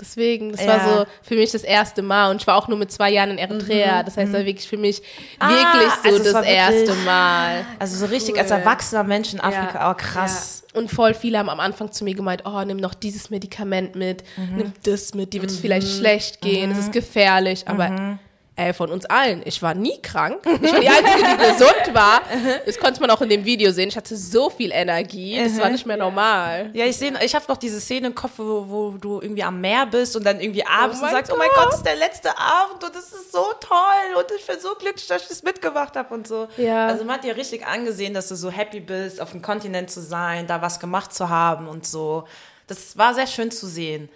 [0.00, 0.66] Deswegen, das Ja.
[0.68, 3.30] war so für mich das erste Mal und ich war auch nur mit zwei Jahren
[3.30, 4.02] in Eritrea.
[4.02, 5.02] Das heißt, das war wirklich für mich
[5.38, 7.64] Ah, wirklich so also das erste Mal.
[7.78, 9.90] Also so richtig als erwachsener Mensch in Afrika.
[9.90, 10.62] Oh, krass.
[10.72, 14.22] Und voll viele haben am Anfang zu mir gemeint, oh, nimm noch dieses Medikament mit,
[14.36, 18.18] nimm das mit, dir wird es vielleicht schlecht gehen, es ist gefährlich, aber
[18.60, 20.38] ey, von uns allen, ich war nie krank.
[20.62, 22.20] Ich war die Einzige, die gesund war.
[22.66, 23.88] Das konnte man auch in dem Video sehen.
[23.88, 26.70] Ich hatte so viel Energie, das war nicht mehr normal.
[26.74, 29.60] Ja, ich sehe, ich habe noch diese Szene im Kopf, wo, wo du irgendwie am
[29.60, 31.96] Meer bist und dann irgendwie abends Oh und sagst, oh mein Gott, das ist der
[31.96, 35.42] letzte Abend und das ist so toll und ich bin so glücklich, dass ich das
[35.42, 36.48] mitgemacht habe und so.
[36.56, 36.86] Ja.
[36.86, 40.00] Also man hat dir richtig angesehen, dass du so happy bist, auf dem Kontinent zu
[40.00, 42.24] sein, da was gemacht zu haben und so.
[42.66, 44.08] Das war sehr schön zu sehen.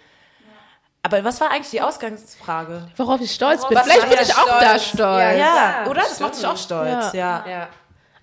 [1.05, 2.87] Aber was war eigentlich die Ausgangsfrage?
[2.97, 3.77] Worauf ich stolz bin.
[3.77, 4.85] was Vielleicht bin ich auch da Stolz?
[4.87, 5.21] stolz.
[5.21, 6.01] Ja, Ja, oder?
[6.01, 7.45] Das macht dich auch stolz, ja.
[7.47, 7.67] Ja.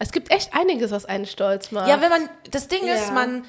[0.02, 1.86] Es gibt echt einiges, was einen stolz macht.
[1.88, 3.12] Ja, wenn man, das Ding ist, Ja.
[3.12, 3.44] man,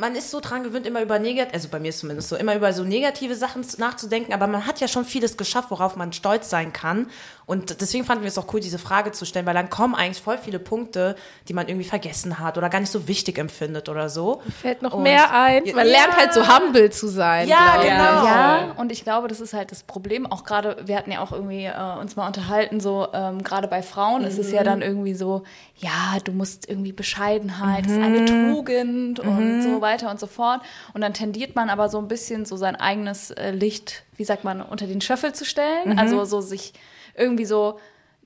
[0.00, 2.56] man ist so dran gewöhnt, immer über negativ, also bei mir ist zumindest so, immer
[2.56, 6.50] über so negative Sachen nachzudenken, aber man hat ja schon vieles geschafft, worauf man stolz
[6.50, 7.08] sein kann.
[7.46, 10.20] Und deswegen fanden wir es auch cool, diese Frage zu stellen, weil dann kommen eigentlich
[10.22, 11.14] voll viele Punkte,
[11.48, 14.42] die man irgendwie vergessen hat oder gar nicht so wichtig empfindet oder so.
[14.60, 15.62] Fällt noch Und- mehr ein.
[15.66, 15.92] Man Ja.
[15.98, 17.46] lernt halt so humble zu sein.
[17.48, 18.26] Ja, genau.
[18.26, 20.26] Ja, und ich glaube, das ist halt das Problem.
[20.26, 23.82] Auch gerade, wir hatten ja auch irgendwie äh, uns mal unterhalten, so ähm, gerade bei
[23.82, 25.42] Frauen ist es ja dann irgendwie so,
[25.76, 25.91] ja,
[26.24, 30.60] du musst irgendwie Bescheidenheit, das ist eine Tugend und so weiter und so fort.
[30.94, 34.44] Und dann tendiert man aber so ein bisschen so sein eigenes äh, Licht, wie sagt
[34.44, 35.98] man, unter den Schöffel zu stellen.
[35.98, 36.72] Also so sich
[37.16, 37.78] irgendwie so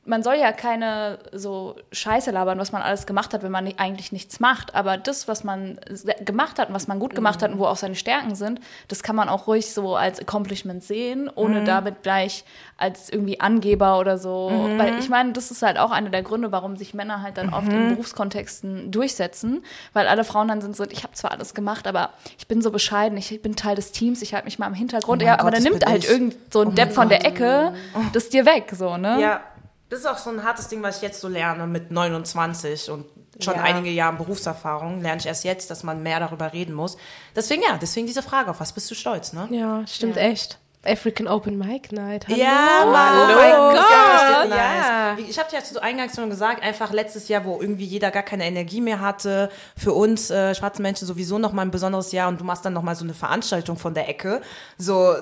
[0.07, 3.81] man soll ja keine so Scheiße labern, was man alles gemacht hat, wenn man nicht,
[3.81, 4.75] eigentlich nichts macht.
[4.75, 5.79] Aber das, was man
[6.25, 9.03] gemacht hat und was man gut gemacht hat und wo auch seine Stärken sind, das
[9.03, 12.45] kann man auch ruhig so als Accomplishment sehen, ohne damit gleich
[12.79, 14.71] als irgendwie Angeber oder so.
[14.77, 17.53] Weil ich meine, das ist halt auch einer der Gründe, warum sich Männer halt dann
[17.53, 21.87] oft in Berufskontexten durchsetzen, weil alle Frauen dann sind so, ich habe zwar alles gemacht,
[21.87, 24.75] aber ich bin so bescheiden, ich bin Teil des Teams, ich halte mich mal im
[24.75, 25.23] Hintergrund.
[25.23, 26.11] Oh ja, Gott, aber dann nimmt halt ich.
[26.11, 27.73] irgend so ein Depp von der Ecke
[28.13, 29.21] das dir weg, so, ne?
[29.21, 29.41] Ja,
[29.89, 33.07] das ist auch so ein hartes Ding, was ich jetzt so lerne mit 29 und
[33.41, 33.63] schon Ja.
[33.63, 35.03] einige Jahre Berufserfahrung.
[35.03, 36.97] Lerne ich erst jetzt, dass man mehr darüber reden muss.
[37.35, 39.47] Deswegen ja, deswegen diese Frage, auf was bist du stolz, ne?
[39.51, 40.59] Ja, stimmt echt.
[40.89, 42.29] African Open Mic Night.
[42.29, 42.39] Hallo.
[42.39, 43.31] Ja, Mann.
[43.33, 43.85] Oh mein Gott.
[43.91, 45.15] Ja, Ja.
[45.17, 45.19] nice.
[45.19, 48.23] Wie- Ich habe ja zu eingangs schon gesagt, einfach letztes Jahr, wo irgendwie jeder gar
[48.23, 52.29] keine Energie mehr hatte, für uns äh, schwarze Menschen sowieso noch mal ein besonderes Jahr
[52.29, 54.43] und du machst dann noch mal so eine Veranstaltung von der Ecke.
[54.79, 55.13] So,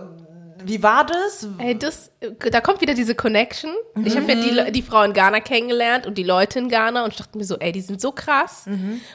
[0.64, 1.46] wie war das?
[1.58, 2.10] Ey, das,
[2.50, 3.70] da kommt wieder diese Connection.
[4.04, 7.04] Ich habe ja die, Le- die Frau in Ghana kennengelernt und die Leute in Ghana
[7.04, 8.64] und ich dachte mir so, ey, die sind so krass.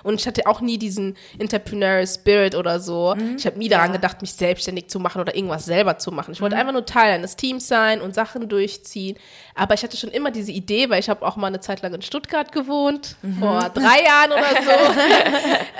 [0.03, 3.15] Und ich hatte auch nie diesen Entrepreneurial Spirit oder so.
[3.37, 6.31] Ich habe nie daran gedacht, mich selbstständig zu machen oder irgendwas selber zu machen.
[6.33, 9.17] Ich wollte einfach nur Teil eines Teams sein und Sachen durchziehen.
[9.55, 11.93] Aber ich hatte schon immer diese Idee, weil ich habe auch mal eine Zeit lang
[11.93, 14.99] in Stuttgart gewohnt, vor drei Jahren oder so,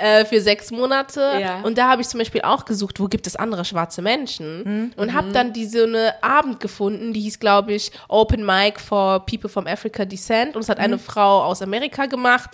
[0.00, 1.20] äh, für sechs Monate.
[1.40, 1.60] Ja.
[1.62, 5.14] Und da habe ich zum Beispiel auch gesucht, wo gibt es andere schwarze Menschen und
[5.14, 9.66] habe dann diese eine Abend gefunden, die hieß, glaube ich, Open Mic for People from
[9.66, 10.56] Africa Descent.
[10.56, 12.50] Und es hat eine Frau aus Amerika gemacht.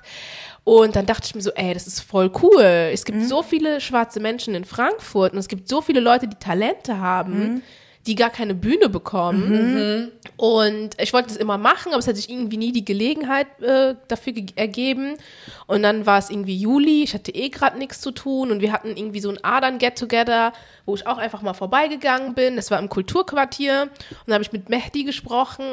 [0.64, 2.90] Und dann dachte ich mir so, ey, das ist voll cool.
[2.92, 6.37] Es gibt so viele schwarze Menschen in Frankfurt und es gibt so viele Leute, die
[6.37, 7.62] Talente haben,
[8.07, 10.12] die gar keine Bühne bekommen.
[10.37, 13.95] Und ich wollte das immer machen, aber es hat sich irgendwie nie die Gelegenheit äh,
[14.09, 15.16] dafür ge- ergeben.
[15.66, 18.73] Und dann war es irgendwie Juli, ich hatte eh gerade nichts zu tun und wir
[18.73, 20.53] hatten irgendwie so ein Adern-Get-Together,
[20.85, 22.57] wo ich auch einfach mal vorbeigegangen bin.
[22.57, 25.64] Das war im Kulturquartier und da habe ich mit Mehdi gesprochen.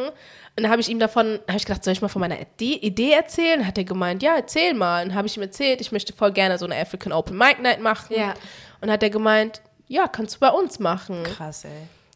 [0.55, 3.11] Und dann habe ich ihm davon, habe ich gedacht, soll ich mal von meiner Idee,
[3.11, 3.59] erzählen?
[3.59, 5.03] Dann hat er gemeint, ja, erzähl mal.
[5.05, 7.81] Und habe ich ihm erzählt, ich möchte voll gerne so eine African Open Mic Night
[7.81, 8.15] machen.
[8.15, 8.33] Ja.
[8.79, 11.23] Und hat er gemeint, ja, kannst du bei uns machen.
[11.23, 11.71] Krass, ey.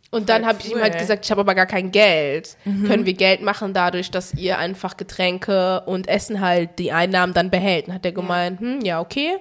[0.09, 2.55] Und dann habe ich ihm halt gesagt, ich habe aber gar kein Geld.
[2.87, 7.49] Können wir Geld machen dadurch, dass ihr einfach Getränke und Essen halt die Einnahmen dann
[7.49, 7.87] behält?
[7.87, 9.37] Und hat er gemeint, hm, ja, okay.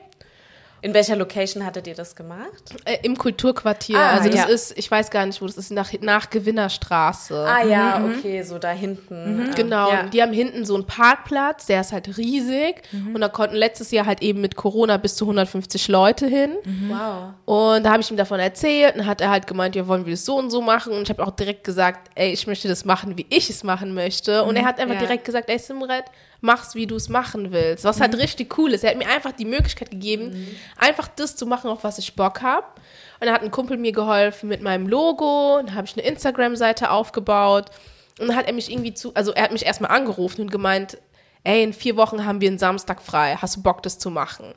[0.87, 2.63] In welcher Location hattet ihr das gemacht?
[2.85, 3.99] Äh, Im Kulturquartier.
[3.99, 4.45] Ah, also das ja.
[4.45, 7.45] ist, ich weiß gar nicht, wo das ist, nach, nach Gewinnerstraße.
[7.45, 9.47] Ah ja, okay, so da hinten.
[9.49, 10.05] Ähm, Genau, Ja.
[10.05, 12.83] die haben hinten so einen Parkplatz, der ist halt riesig.
[13.13, 16.53] Und da konnten letztes Jahr halt eben mit Corona bis zu 150 Leute hin.
[16.89, 17.33] Wow.
[17.47, 20.13] Und da habe ich ihm davon erzählt und hat er halt gemeint, ja, wollen wir
[20.13, 20.93] das so und so machen?
[20.93, 23.93] Und ich habe auch direkt gesagt, ey, ich möchte das machen, wie ich es machen
[23.93, 24.45] möchte.
[24.45, 25.01] Und er hat einfach Ja.
[25.01, 26.05] direkt gesagt, ey, Simret,
[26.47, 27.85] mach's, wie du es machen willst.
[27.85, 28.85] Was halt richtig cool ist.
[28.85, 30.47] Er hat mir einfach die Möglichkeit gegeben,
[30.79, 32.67] einfach das zu machen, auf was ich Bock habe.
[33.21, 35.61] Und dann hat ein Kumpel mir geholfen mit meinem Logo.
[35.65, 37.71] Dann habe ich eine Instagram-Seite aufgebaut.
[38.19, 40.97] Und dann hat er mich irgendwie zu, also er hat mich erstmal angerufen und gemeint,
[41.45, 43.37] ey, in vier Wochen haben wir einen Samstag frei.
[43.41, 44.55] Hast du Bock, das zu machen?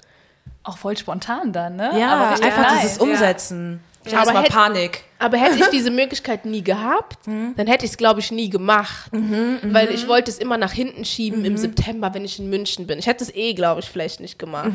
[0.64, 1.92] Auch voll spontan dann, ne?
[2.00, 2.82] Ja, Aber einfach nice.
[2.82, 3.84] dieses Umsetzen.
[4.06, 5.04] Ich Aber hatte mal hätt- Panik.
[5.22, 9.12] Aber hätte ich diese Möglichkeit nie gehabt, dann hätte ich es, glaube ich, nie gemacht.
[9.12, 13.00] weil ich wollte es immer nach hinten schieben im September, wenn ich in München bin.
[13.00, 14.72] Ich hätte es eh, glaube ich, vielleicht nicht gemacht.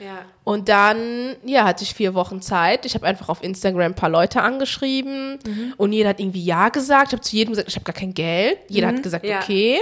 [0.00, 0.24] Ja.
[0.44, 2.86] Und dann, ja, hatte ich vier Wochen Zeit.
[2.86, 5.38] Ich habe einfach auf Instagram ein paar Leute angeschrieben
[5.76, 7.08] und jeder hat irgendwie Ja gesagt.
[7.08, 8.58] Ich habe zu jedem gesagt, ich habe gar kein Geld.
[8.68, 9.40] Jeder hat gesagt, Ja.
[9.40, 9.78] okay.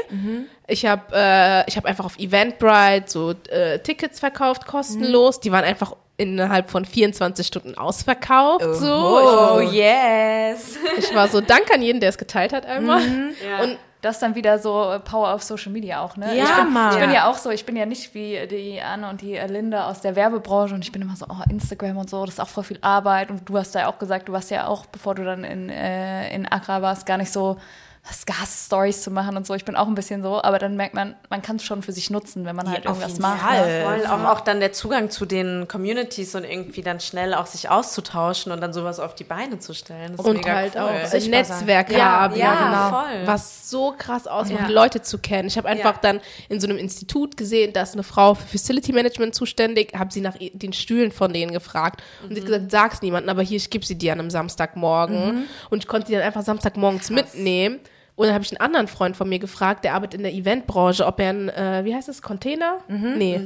[0.66, 5.38] Ich habe äh, ich hab einfach auf Eventbrite so äh, Tickets verkauft, kostenlos.
[5.40, 8.64] Die waren einfach innerhalb von 24 Stunden ausverkauft.
[8.74, 8.92] So.
[8.92, 10.76] Oh, yes.
[10.98, 13.00] Ich war so, danke an jeden, der es geteilt hat einmal.
[13.00, 13.62] Ja.
[13.64, 16.34] Und Das ist dann wieder so äh, Power auf Social Media auch, ne?
[16.34, 16.94] Ja, ich bin, Mann.
[16.94, 19.90] Ich bin ja auch so, ich bin ja nicht wie die Anne und die Linda
[19.90, 22.48] aus der Werbebranche und ich bin immer so, oh, Instagram und so, das ist auch
[22.48, 25.24] voll viel Arbeit und du hast ja auch gesagt, du warst ja auch, bevor du
[25.24, 27.58] dann in, äh, in Accra warst, gar nicht so
[28.26, 29.54] Gas-Stories zu machen und so.
[29.54, 31.92] Ich bin auch ein bisschen so, aber dann merkt man, man kann es schon für
[31.92, 33.40] sich nutzen, wenn man halt auf irgendwas macht.
[33.40, 33.66] Fall.
[33.66, 33.84] ne?
[33.84, 37.68] Voll, auch, auch dann der Zugang zu den Communities und irgendwie dann schnell auch sich
[37.68, 40.12] auszutauschen und dann sowas auf die Beine zu stellen.
[40.16, 40.80] Das ist Und mega halt cool.
[40.82, 41.56] auch ein Sichtbar sein.
[41.58, 43.00] Netzwerk Ja, haben, ja, genau.
[43.02, 43.26] voll.
[43.26, 44.74] was so krass ausmacht, Ja.
[44.74, 45.48] Leute zu kennen.
[45.48, 46.00] Ich habe einfach Ja.
[46.00, 50.12] dann in so einem Institut gesehen, da ist eine Frau für Facility Management zuständig, habe
[50.12, 53.58] sie nach den Stühlen von denen gefragt und sie hat gesagt, sag's niemandem, aber hier,
[53.58, 57.80] ich gebe sie dir an einem Samstagmorgen und ich konnte die dann einfach Samstagmorgens mitnehmen.
[58.20, 61.06] Und dann habe ich einen anderen Freund von mir gefragt, der arbeitet in der Eventbranche,
[61.06, 62.80] ob er ein, äh, wie heißt es, Container?
[62.86, 63.40] Nee.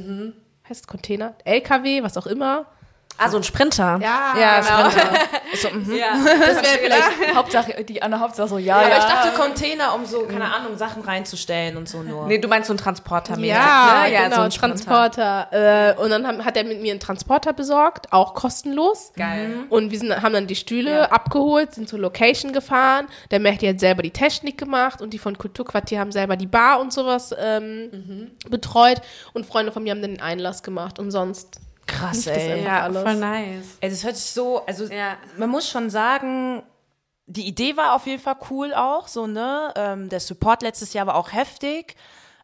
[0.67, 1.33] Heißt es Container?
[1.45, 2.65] LKW, was auch immer.
[3.17, 3.99] Ah, so ein Sprinter.
[4.01, 4.95] Ja, Ja, genau.
[5.55, 5.95] So, mhm.
[5.95, 6.07] Ja.
[6.17, 8.97] Das wäre vielleicht Hauptsache, die andere Hauptsache so, ja, Aber ja.
[8.97, 12.27] ich dachte Container, um so, keine Ahnung, Sachen reinzustellen und so nur.
[12.27, 14.11] Nee, du meinst so ein Transporter Ja, ne?
[14.11, 14.83] genau, so ein Sprinter.
[14.83, 15.95] Transporter.
[15.97, 19.13] Äh, und dann hat er mit mir einen Transporter besorgt, auch kostenlos.
[19.15, 19.63] Geil.
[19.69, 23.07] Und wir sind, haben dann die Stühle abgeholt, sind zur Location gefahren.
[23.31, 26.81] Der Mehdi hat selber die Technik gemacht und die von Kulturquartier haben selber die Bar
[26.81, 29.01] und sowas ähm, betreut.
[29.33, 31.61] Und Freunde von mir haben dann den Einlass gemacht und sonst.
[31.97, 32.63] Krass, ey.
[32.63, 33.01] Ja, alles.
[33.03, 33.77] voll nice.
[33.81, 35.17] Ey, das hört sich so, also Ja.
[35.37, 36.63] man muss schon sagen,
[37.27, 39.73] die Idee war auf jeden Fall cool auch, so, ne?
[39.75, 41.95] Ähm, der Support letztes Jahr war auch heftig.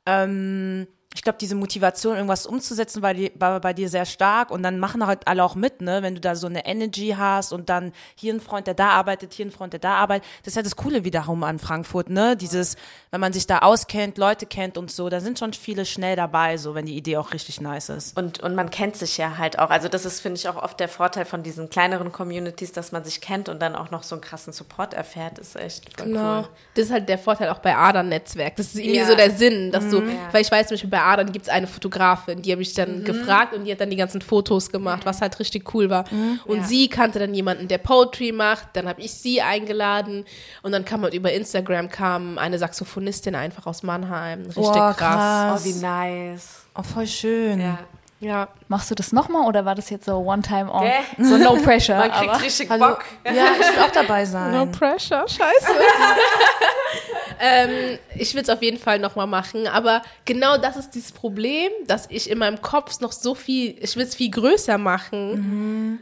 [0.05, 4.63] Ähm, ich glaube, diese Motivation, irgendwas umzusetzen, war, die, war bei dir sehr stark und
[4.63, 6.01] dann machen halt alle auch mit, ne?
[6.03, 9.33] Wenn du da so eine Energy hast und dann hier ein Freund, der da arbeitet,
[9.33, 10.25] hier ein Freund, der da arbeitet.
[10.43, 12.37] Das ist ja das Coole wiederum an Frankfurt, ne?
[12.37, 12.77] Dieses,
[13.11, 16.55] wenn man sich da auskennt, Leute kennt und so, da sind schon viele schnell dabei,
[16.55, 18.17] so, wenn die Idee auch richtig nice ist.
[18.17, 19.69] Und, und man kennt sich ja halt auch.
[19.69, 23.03] Also das ist, finde ich, auch oft der Vorteil von diesen kleineren Communities, dass man
[23.03, 26.39] sich kennt und dann auch noch so einen krassen Support erfährt, ist echt voll Genau.
[26.39, 26.47] cool.
[26.75, 28.55] Das ist halt der Vorteil auch bei Adern-Netzwerk.
[28.55, 29.07] Das ist irgendwie Ja.
[29.07, 30.07] so der Sinn, dass du, Ja.
[30.31, 33.03] weil ich weiß zum Beispiel bei Adern gibt es eine Fotografin, die habe ich dann
[33.03, 36.05] gefragt und die hat dann die ganzen Fotos gemacht, was halt richtig cool war.
[36.45, 36.63] Und Ja.
[36.63, 40.25] sie kannte dann jemanden, der Poetry macht, dann habe ich sie eingeladen
[40.61, 44.41] und dann kam halt über Instagram kam eine Saxophonistin einfach aus Mannheim.
[44.45, 44.97] Richtig Boah, krass.
[44.97, 45.61] krass.
[45.61, 46.65] Oh, wie nice.
[46.75, 47.59] Oh, voll schön.
[47.59, 47.79] Ja.
[48.21, 48.47] Ja.
[48.67, 50.83] Machst du das nochmal oder war das jetzt so one time off?
[50.83, 51.25] Gell?
[51.25, 51.97] So no pressure.
[51.97, 52.87] Man kriegt aber richtig Hallo.
[52.89, 53.03] Bock.
[53.25, 54.51] Ja, ich will auch dabei sein.
[54.53, 55.71] No pressure, scheiße.
[57.39, 61.71] ähm, ich will es auf jeden Fall nochmal machen, aber genau das ist dieses Problem,
[61.87, 65.99] dass ich in meinem Kopf noch so viel, ich will es viel größer machen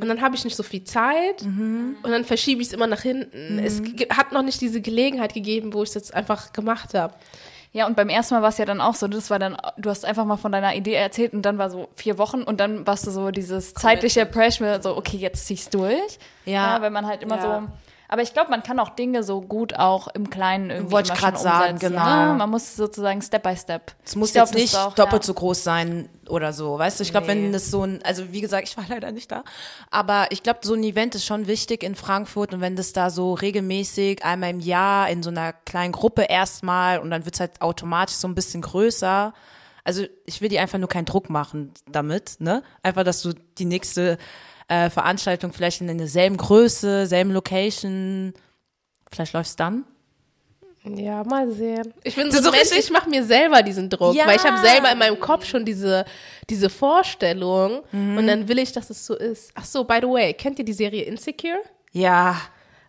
[0.00, 3.02] und dann habe ich nicht so viel Zeit und dann verschiebe ich es immer nach
[3.02, 3.58] hinten.
[3.60, 7.14] Es ge- hat noch nicht diese Gelegenheit gegeben, wo ich es jetzt einfach gemacht habe.
[7.72, 9.90] Ja, und beim ersten Mal war es ja dann auch so, das war dann, du
[9.90, 12.84] hast einfach mal von deiner Idee erzählt und dann war so vier Wochen und dann
[12.86, 16.18] warst du so dieses zeitliche Pressure, so, okay, jetzt ziehst durch.
[16.44, 16.82] Ja.
[16.82, 17.42] wenn man halt immer Ja.
[17.60, 17.68] so,
[18.12, 21.18] aber ich glaube, man kann auch Dinge so gut auch im Kleinen irgendwie Wollte ich
[21.18, 22.32] grad sagen, genau.
[22.32, 22.34] Ne?
[22.38, 23.94] Man muss sozusagen Step by Step.
[24.04, 25.26] Es muss Ich glaub, jetzt nicht auch, doppelt ja.
[25.26, 27.04] so groß sein oder so, weißt du?
[27.04, 27.52] Ich glaube, wenn Nee.
[27.52, 29.44] das so ein, also wie gesagt, ich war leider nicht da,
[29.90, 33.10] aber ich glaube, so ein Event ist schon wichtig in Frankfurt und wenn das da
[33.10, 37.60] so regelmäßig einmal im Jahr in so einer kleinen Gruppe erstmal und dann wird's halt
[37.62, 39.32] automatisch so ein bisschen größer.
[39.84, 42.62] Also ich will dir einfach nur keinen Druck machen damit, ne?
[42.82, 44.18] Einfach, dass du die nächste
[44.70, 48.32] äh, Veranstaltung vielleicht in derselben Größe, selben Location,
[49.12, 49.84] vielleicht läuft's dann.
[50.84, 51.92] Ja, mal sehen.
[52.04, 54.26] Ich bin so, so Mensch, richtig- ich mache mir selber diesen Druck, Ja.
[54.26, 56.06] weil ich habe selber in meinem Kopf schon diese,
[56.48, 59.50] diese Vorstellung und dann will ich, dass es so ist.
[59.54, 61.58] Ach so, by the way, kennt ihr die Serie Insecure?
[61.92, 62.40] Ja.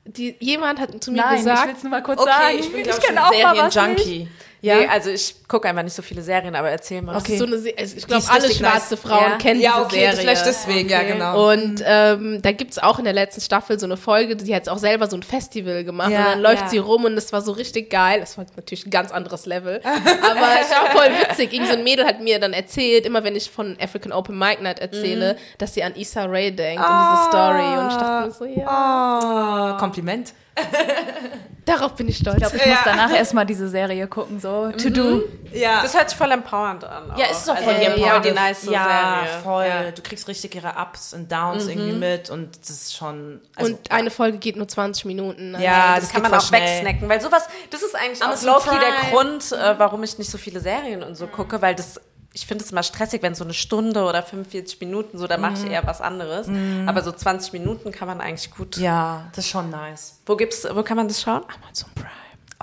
[0.06, 2.58] Die, jemand hat zu mir Nein, ich gesagt, will es nur mal kurz Okay, sagen.
[2.60, 4.28] ich bin, glaub kenn auch mal was Serien-Junkie.
[4.64, 4.76] Ja.
[4.76, 7.18] Nee, also ich gucke einfach nicht so viele Serien, aber erzähl mal.
[7.18, 9.00] Ist so eine Se also ich glaube, alle schwarze nice.
[9.04, 9.38] Frauen Ja.
[9.38, 10.18] kennen Ja, diese okay, Serie.
[10.18, 11.50] vielleicht deswegen, ja, genau.
[11.52, 14.78] Und ähm, da gibt's auch in der letzten Staffel so eine Folge, die hat auch
[14.78, 16.68] selber so ein Festival gemacht Ja, und dann läuft ja.
[16.68, 18.20] sie rum und es war so richtig geil.
[18.20, 21.54] Das war natürlich ein ganz anderes Level, aber es war voll witzig.
[21.54, 24.62] Irgend so ein Mädel hat mir dann erzählt, immer wenn ich von African Open Mic
[24.62, 28.32] Night erzähle, dass sie an Issa Rae denkt und diese Story und ich dachte mir
[28.32, 30.34] so, ja, Oh, Kompliment.
[31.66, 32.36] darauf bin ich stolz.
[32.38, 35.24] Ich glaube, ich muss danach erstmal diese Serie gucken, so To Do.
[35.54, 35.82] Ja.
[35.82, 37.14] Das hört sich voll empowernd an.
[37.18, 39.42] Ja, es ist auch voll Äh, die ja, Empower- die nice Ja, Serie.
[39.44, 39.66] voll.
[39.66, 39.92] Ja.
[39.92, 43.42] Du kriegst richtig ihre Ups und Downs irgendwie mit und das ist schon.
[43.56, 45.56] Also, und eine Folge geht nur 20 Minuten.
[45.56, 46.62] Also ja, das, das, kann man auch schnell.
[46.62, 49.10] wegsnacken, weil sowas, das ist eigentlich auch Amazon low-key der.
[49.12, 52.00] Grund, äh, warum ich nicht so viele Serien und so gucke, weil das,
[52.34, 55.54] ich finde es immer stressig, wenn so eine Stunde oder 45 Minuten, so, da mache
[55.54, 56.48] ich eher was anderes.
[56.86, 58.78] Aber so 20 Minuten kann man eigentlich gut.
[58.78, 60.22] Ja, das ist schon nice.
[60.26, 61.44] Wo gibt's, wo kann man das schauen?
[61.62, 62.10] Amazon Prime.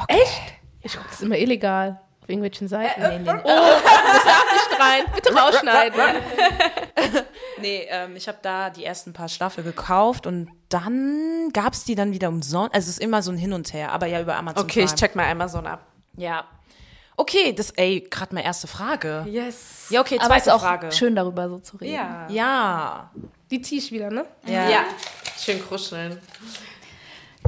[0.08, 0.40] Echt?
[0.82, 2.00] Ich gucke das immer illegal.
[2.22, 3.00] Auf irgendwelchen Seiten.
[3.00, 3.30] nee, nee.
[3.30, 5.02] Oh, das darf nicht rein.
[5.14, 6.00] Bitte rausschneiden.
[7.60, 12.12] Nee, ähm, ich habe da die ersten paar Staffeln gekauft und dann gab's die dann
[12.12, 12.72] wieder umsonst.
[12.72, 14.84] Also es ist immer so ein Hin und Her, aber ja über Amazon Okay, Prime.
[14.84, 15.80] ich check mal Amazon ab.
[16.16, 16.44] Ja.
[17.20, 19.26] Okay, das, ey, gerade meine erste Frage.
[19.28, 19.86] Yes.
[19.90, 20.92] Ja, okay, Aber es ist zweite auch Frage.
[20.92, 21.94] schön darüber so zu reden.
[21.94, 22.28] Ja.
[22.30, 23.10] Ja.
[23.50, 24.24] Die ziehe ich wieder, ne?
[24.46, 24.70] Ja.
[24.70, 24.84] Ja.
[25.36, 26.20] Schön kuscheln.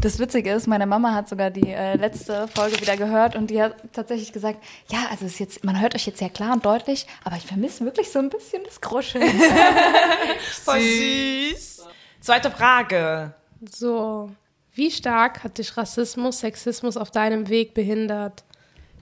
[0.01, 3.63] Das Witzige ist, meine Mama hat sogar die äh, letzte Folge wieder gehört und die
[3.63, 6.65] hat tatsächlich gesagt, ja, also es ist jetzt, man hört euch jetzt sehr klar und
[6.67, 9.23] deutlich, aber ich vermisse wirklich so ein bisschen das Gruscheln.
[10.65, 11.85] Voll süß.
[12.21, 13.35] Zweite Frage.
[13.71, 14.31] So,
[14.75, 18.43] wie stark hat dich Rassismus, Sexismus auf deinem Weg behindert?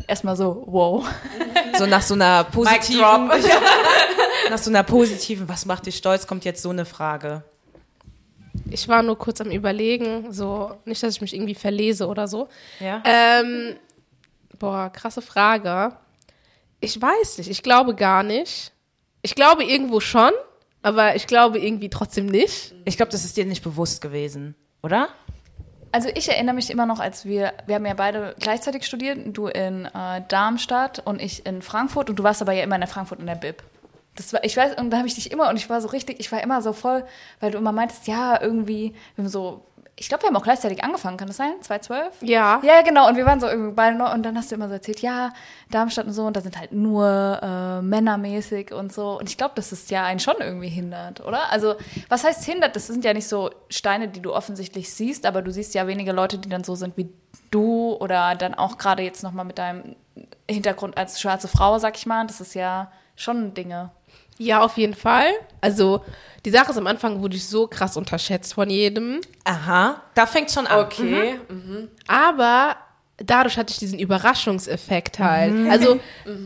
[0.06, 1.06] Erstmal so, wow.
[1.76, 3.28] So nach so einer positiven,
[4.50, 7.42] nach so einer positiven, was macht dich stolz, kommt jetzt so eine Frage.
[8.70, 12.48] Ich war nur kurz am Überlegen, so, nicht, dass ich mich irgendwie verlese oder so.
[12.80, 13.02] Ja?
[13.04, 13.76] Ähm,
[14.58, 15.96] boah, krasse Frage.
[16.80, 18.72] Ich weiß nicht, ich glaube gar nicht.
[19.22, 20.30] Ich glaube irgendwo schon,
[20.82, 22.74] aber ich glaube irgendwie trotzdem nicht.
[22.84, 25.08] Ich glaube, das ist dir nicht bewusst gewesen, oder?
[25.90, 29.46] Also ich erinnere mich immer noch, als wir, wir haben ja beide gleichzeitig studiert, du
[29.46, 32.88] in äh, Darmstadt und ich in Frankfurt und du warst aber ja immer in der
[32.88, 33.62] Frankfurt in der Bib.
[34.16, 36.18] Das war, ich weiß, und da habe ich dich immer, und ich war so richtig,
[36.18, 37.04] ich war immer so voll,
[37.40, 39.64] weil du immer meintest, ja, irgendwie, wir haben so,
[40.00, 41.54] ich glaube, wir haben auch gleichzeitig angefangen, kann das sein?
[41.60, 42.22] 2012?
[42.22, 42.60] Ja.
[42.62, 44.74] Ja, genau, und wir waren so irgendwie beide noch, und dann hast du immer so
[44.74, 45.32] erzählt, ja,
[45.70, 49.18] Darmstadt und so, und da sind halt nur äh, männermäßig und so.
[49.18, 51.50] Und ich glaube, dass es ja einen schon irgendwie hindert, oder?
[51.50, 51.74] Also,
[52.08, 52.76] was heißt hindert?
[52.76, 56.12] Das sind ja nicht so Steine, die du offensichtlich siehst, aber du siehst ja wenige
[56.12, 57.08] Leute, die dann so sind wie
[57.50, 59.96] du, oder dann auch gerade jetzt nochmal mit deinem
[60.48, 62.26] Hintergrund als schwarze Frau, sag ich mal.
[62.26, 63.90] Das ist ja schon Dinge.
[64.38, 65.28] Ja, auf jeden Fall.
[65.60, 66.04] Also,
[66.44, 69.20] die Sache ist, am Anfang wurde ich so krass unterschätzt von jedem.
[69.44, 70.80] Aha, da fängt schon an.
[70.80, 71.38] Okay.
[72.06, 72.76] Aber
[73.18, 75.52] dadurch hatte ich diesen Überraschungseffekt halt.
[75.70, 76.00] Also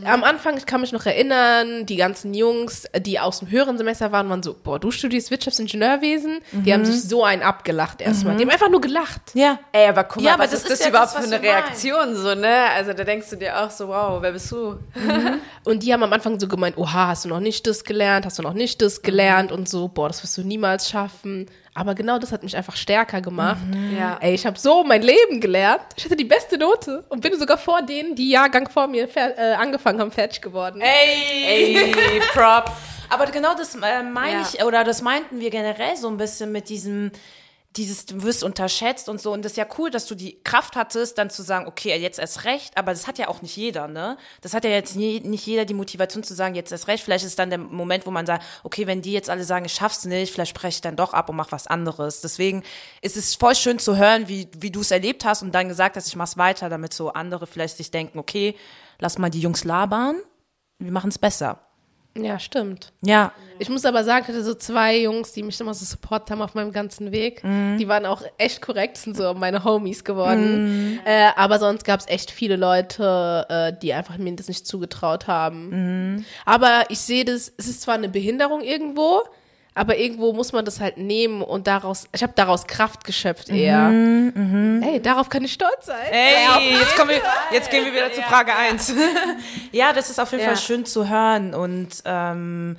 [0.05, 4.11] am Anfang, ich kann mich noch erinnern, die ganzen Jungs, die aus dem höheren Semester
[4.11, 6.39] waren, waren so, boah, du studierst Wirtschaftsingenieurwesen?
[6.51, 8.35] Die haben sich so einen abgelacht erstmal.
[8.37, 9.21] Die haben einfach nur gelacht.
[9.33, 9.59] Ja.
[9.71, 11.43] Ey, aber guck mal, Ja, aber was das ist das ja überhaupt das, für eine.
[11.43, 12.69] Reaktion so, ne?
[12.75, 14.77] Also da denkst du dir auch so, wow, wer bist du?
[15.63, 18.39] Und die haben am Anfang so gemeint, oha, hast du noch nicht das gelernt, hast
[18.39, 21.47] du noch nicht das gelernt und so, boah, das wirst du niemals schaffen.
[21.75, 23.57] Aber genau das hat mich einfach stärker gemacht.
[23.97, 24.17] Ja.
[24.21, 25.81] Ey, ich habe so mein Leben gelernt.
[25.95, 29.53] Ich hatte die beste Note und bin sogar vor denen, die Jahrgang vor mir äh,
[29.53, 30.81] angefangen haben, fertig geworden.
[30.81, 31.75] Ey.
[31.75, 32.71] Ey, Props.
[33.09, 34.47] Aber genau das äh, meine Ja.
[34.53, 37.11] ich, oder das meinten wir generell so ein bisschen mit diesem,
[37.75, 39.31] dieses, du wirst unterschätzt und so.
[39.31, 42.19] Und das ist ja cool, dass du die Kraft hattest, dann zu sagen, okay, jetzt
[42.19, 42.77] erst recht.
[42.77, 44.17] Aber das hat ja auch nicht jeder, ne?
[44.41, 47.03] Das hat ja jetzt nie, nicht jeder die Motivation zu sagen, jetzt erst recht.
[47.03, 49.73] Vielleicht ist dann der Moment, wo man sagt, okay, wenn die jetzt alle sagen, ich
[49.73, 52.21] schaff's nicht, vielleicht spreche ich dann doch ab und mach was anderes.
[52.21, 52.63] Deswegen
[53.01, 55.95] ist es voll schön zu hören, wie, wie du es erlebt hast und dann gesagt
[55.95, 58.55] hast, ich mach's weiter, damit so andere vielleicht sich denken, okay,
[58.99, 60.17] lass mal die Jungs labern.
[60.77, 61.59] Wir machen's besser.
[62.15, 62.93] Ja, stimmt.
[63.01, 63.31] Ja.
[63.57, 66.41] Ich muss aber sagen, ich hatte so zwei Jungs, die mich immer so supportet haben
[66.41, 67.41] auf meinem ganzen Weg.
[67.43, 70.99] Die waren auch echt korrekt, sind so meine Homies geworden.
[71.05, 75.27] Äh, aber sonst gab es echt viele Leute, äh, die einfach mir das nicht zugetraut
[75.27, 76.25] haben.
[76.45, 79.23] Aber ich sehe das, es ist zwar eine Behinderung irgendwo,
[79.75, 83.89] aber irgendwo muss man das halt nehmen und daraus, ich habe daraus Kraft geschöpft eher.
[83.89, 86.07] Ey, darauf kann ich stolz sein.
[86.11, 88.93] Ey, jetzt, kommen wir, jetzt gehen wir wieder zu Frage 1.
[89.71, 90.49] ja, das ist auf jeden Ja.
[90.49, 91.55] Fall schön zu hören.
[91.55, 92.77] Und ähm,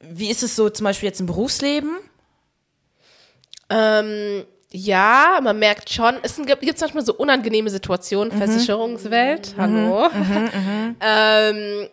[0.00, 1.96] wie ist es so zum Beispiel jetzt im Berufsleben?
[3.70, 10.08] Ähm, ja, man merkt schon, es gibt manchmal so unangenehme Situationen, Versicherungswelt, hallo.
[11.00, 11.88] ähm,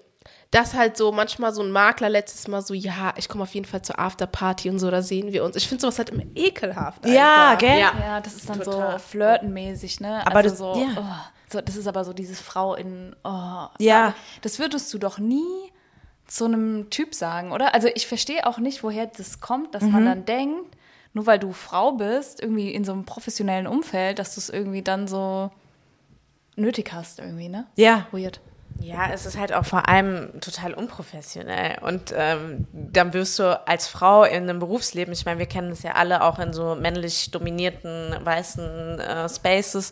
[0.51, 3.65] dass halt so manchmal so ein Makler letztes Mal so, ja, ich komme auf jeden
[3.65, 5.55] Fall zur Afterparty und so, da sehen wir uns.
[5.55, 7.05] Ich finde sowas halt immer ekelhaft.
[7.05, 7.59] Ja, einfach.
[7.59, 7.79] gell?
[7.79, 7.93] Ja.
[7.99, 8.93] Ja, das ist dann Total.
[8.93, 10.25] so flirtenmäßig, ne?
[10.27, 10.89] Aber also das- so, ja.
[10.97, 14.13] oh, so, das ist aber so dieses Frau in, oh, Ja.
[14.41, 15.71] Das würdest du doch nie
[16.27, 17.73] zu einem Typ sagen, oder?
[17.73, 19.91] Also ich verstehe auch nicht, woher das kommt, dass Mhm.
[19.91, 20.77] man dann denkt,
[21.13, 24.81] nur weil du Frau bist, irgendwie in so einem professionellen Umfeld, dass du es irgendwie
[24.81, 25.49] dann so
[26.55, 27.67] nötig hast, irgendwie, ne?
[27.75, 28.07] Ja.
[28.11, 28.39] Weird.
[28.81, 31.77] Ja, es ist halt auch vor allem total unprofessionell.
[31.81, 35.83] Und ähm, dann wirst du als Frau in einem Berufsleben, ich meine, wir kennen es
[35.83, 39.91] ja alle auch in so männlich dominierten weißen äh, Spaces,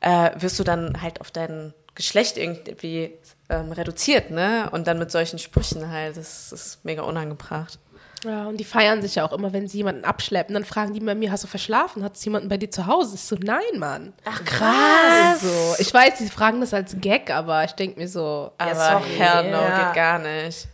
[0.00, 3.14] äh, wirst du dann halt auf dein Geschlecht irgendwie
[3.48, 4.68] ähm, reduziert, ne?
[4.70, 7.78] Und dann mit solchen Sprüchen halt, das ist mega unangebracht.
[8.26, 10.54] Ja, und die feiern sich ja auch immer, wenn sie jemanden abschleppen.
[10.54, 12.02] Dann fragen die bei mir, hast du verschlafen?
[12.02, 13.14] Hat es jemanden bei dir zu Hause?
[13.14, 14.12] Ich so, nein, Mann.
[14.24, 15.40] Ach, krass.
[15.40, 19.10] So, ich weiß, sie fragen das als Gag, aber ich denke mir so, Aber sorry.
[19.16, 19.84] hell no, Ja.
[19.86, 20.68] geht gar nicht.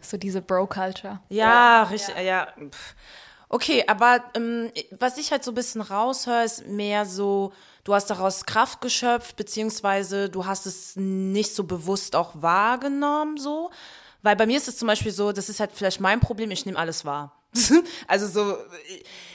[0.00, 1.20] So diese Bro-Culture.
[1.28, 2.48] Ja, richtig, ja.
[2.70, 2.94] Pff.
[3.48, 7.52] Okay, aber ähm, was ich halt so ein bisschen raushöre, ist mehr so,
[7.84, 13.70] du hast daraus Kraft geschöpft, beziehungsweise du hast es nicht so bewusst auch wahrgenommen, so.
[14.22, 16.64] Weil bei mir ist es zum Beispiel so, das ist halt vielleicht mein Problem, ich
[16.64, 17.42] nehme alles wahr.
[18.08, 18.56] also so,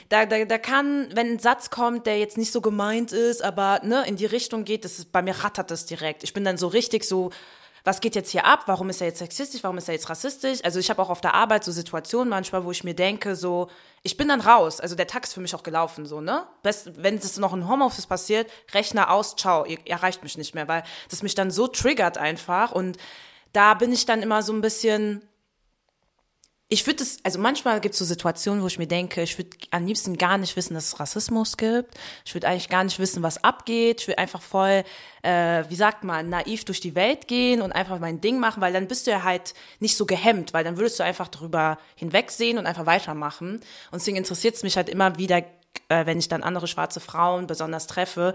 [0.09, 3.81] da, da, da kann, wenn ein Satz kommt, der jetzt nicht so gemeint ist, aber
[3.83, 6.23] ne, in die Richtung geht, das ist, bei mir rattert das direkt.
[6.23, 7.31] Ich bin dann so richtig so,
[7.83, 8.63] was geht jetzt hier ab?
[8.65, 9.63] Warum ist er jetzt sexistisch?
[9.63, 10.59] Warum ist er jetzt rassistisch?
[10.63, 13.69] Also ich habe auch auf der Arbeit so Situationen manchmal, wo ich mir denke, so,
[14.03, 14.81] ich bin dann raus.
[14.81, 16.45] Also der Tag ist für mich auch gelaufen, so, ne?
[16.63, 20.67] Best, wenn das noch in Homeoffice passiert, Rechner aus, ciao, ihr erreicht mich nicht mehr,
[20.67, 22.97] weil das mich dann so triggert einfach und
[23.53, 25.21] da bin ich dann immer so ein bisschen,
[26.69, 29.51] ich würde es, also manchmal gibt es so Situationen, wo ich mir denke, ich würde
[29.71, 31.95] am liebsten gar nicht wissen, dass es Rassismus gibt.
[32.25, 34.01] Ich würde eigentlich gar nicht wissen, was abgeht.
[34.01, 34.83] Ich würde einfach voll,
[35.23, 38.73] äh, wie sagt man, naiv durch die Welt gehen und einfach mein Ding machen, weil
[38.73, 42.57] dann bist du ja halt nicht so gehemmt, weil dann würdest du einfach darüber hinwegsehen
[42.57, 43.61] und einfach weitermachen.
[43.91, 45.41] Und deswegen interessiert es mich halt immer wieder
[45.89, 48.33] äh, wenn ich dann andere schwarze Frauen besonders treffe,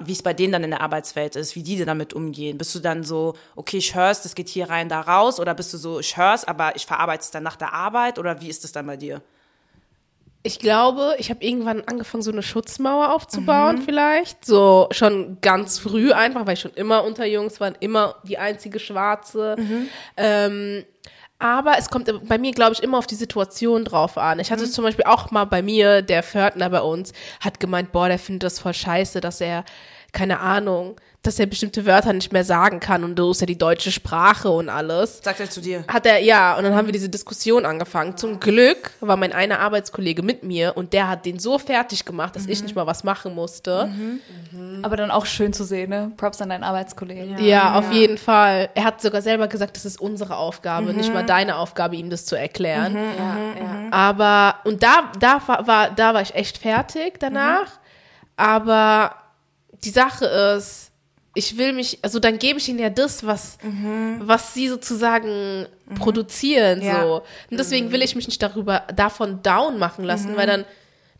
[0.00, 2.58] wie es bei denen dann in der Arbeitswelt ist, wie die damit umgehen.
[2.58, 5.72] Bist du dann so, okay, ich hör's, das geht hier rein, da raus, oder bist
[5.72, 8.64] du so, ich hör's, aber ich verarbeite es dann nach der Arbeit, oder wie ist
[8.64, 9.22] das dann bei dir?
[10.42, 13.82] Ich glaube, ich habe irgendwann angefangen, so eine Schutzmauer aufzubauen, mhm.
[13.82, 14.46] vielleicht.
[14.46, 18.78] So schon ganz früh einfach, weil ich schon immer unter Jungs war, immer die einzige
[18.78, 19.56] Schwarze.
[19.58, 19.88] Mhm.
[20.16, 20.84] Ähm,
[21.40, 24.38] aber es kommt bei mir, glaube ich, immer auf die Situation drauf an.
[24.38, 24.70] Ich hatte mhm.
[24.70, 28.44] zum Beispiel auch mal bei mir, der Fördner bei uns, hat gemeint, boah, der findet
[28.44, 29.64] das voll scheiße, dass er,
[30.12, 33.58] keine Ahnung, dass er bestimmte Wörter nicht mehr sagen kann und du ist ja die
[33.58, 35.20] deutsche Sprache und alles.
[35.22, 35.84] Sagt er zu dir?
[35.86, 38.16] Hat er, ja, und dann haben wir diese Diskussion angefangen.
[38.16, 42.36] Zum Glück war mein einer Arbeitskollege mit mir und der hat den so fertig gemacht,
[42.36, 42.52] dass mhm.
[42.52, 43.86] ich nicht mal was machen musste.
[43.86, 44.20] Mhm.
[44.50, 44.84] Mhm.
[44.84, 46.10] Aber dann auch schön zu sehen, ne?
[46.16, 47.36] Props an deinen Arbeitskollegen.
[47.38, 48.70] Ja, ja auf jeden Fall.
[48.74, 51.28] Er hat sogar selber gesagt, das ist unsere Aufgabe, nicht mal mhm.
[51.28, 52.94] deine Aufgabe, ihm das zu erklären.
[52.94, 52.98] Mhm.
[53.18, 53.88] Ja, ja.
[53.90, 57.66] Aber, und da, da war, da war ich echt fertig danach.
[58.36, 59.16] Aber
[59.84, 60.89] die Sache ist,
[61.34, 64.20] ich will mich, also dann gebe ich ihnen ja das, was, mhm.
[64.22, 65.94] was sie sozusagen mhm.
[65.94, 67.02] produzieren, ja.
[67.02, 67.22] so.
[67.50, 70.36] Und deswegen will ich mich nicht darüber, davon down machen lassen, mhm.
[70.36, 70.64] weil dann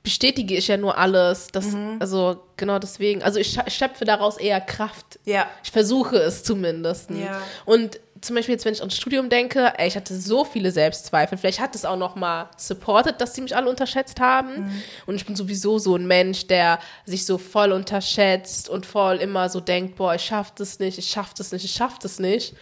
[0.02, 1.48] bestätige ich ja nur alles.
[1.48, 1.96] Das, mhm.
[2.00, 3.22] Also genau deswegen.
[3.22, 5.18] Also ich schöpfe daraus eher Kraft.
[5.24, 5.46] Ja.
[5.62, 7.10] Ich versuche es zumindest.
[7.10, 7.40] Ja.
[7.64, 11.38] Und zum Beispiel jetzt, wenn ich ans Studium denke, ey, ich hatte so viele Selbstzweifel.
[11.38, 14.64] Vielleicht hat es auch noch mal supported, dass sie mich alle unterschätzt haben.
[14.64, 14.82] Mhm.
[15.06, 19.48] Und ich bin sowieso so ein Mensch, der sich so voll unterschätzt und voll immer
[19.48, 22.54] so denkt, boah, ich schaff das nicht, ich schaff das nicht, ich schaff das nicht.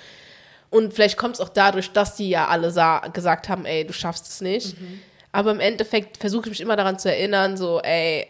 [0.70, 2.72] Und vielleicht kommt es auch dadurch, dass die ja alle
[3.12, 4.78] gesagt haben, ey, du schaffst es nicht.
[4.80, 5.00] Mhm.
[5.32, 8.26] Aber im Endeffekt versuche ich mich immer daran zu erinnern, so, ey,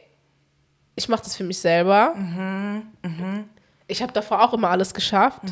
[0.94, 2.14] ich mache das für mich selber.
[2.14, 2.82] Mhm.
[3.02, 3.48] Mhm.
[3.86, 5.42] Ich habe davor auch immer alles geschafft.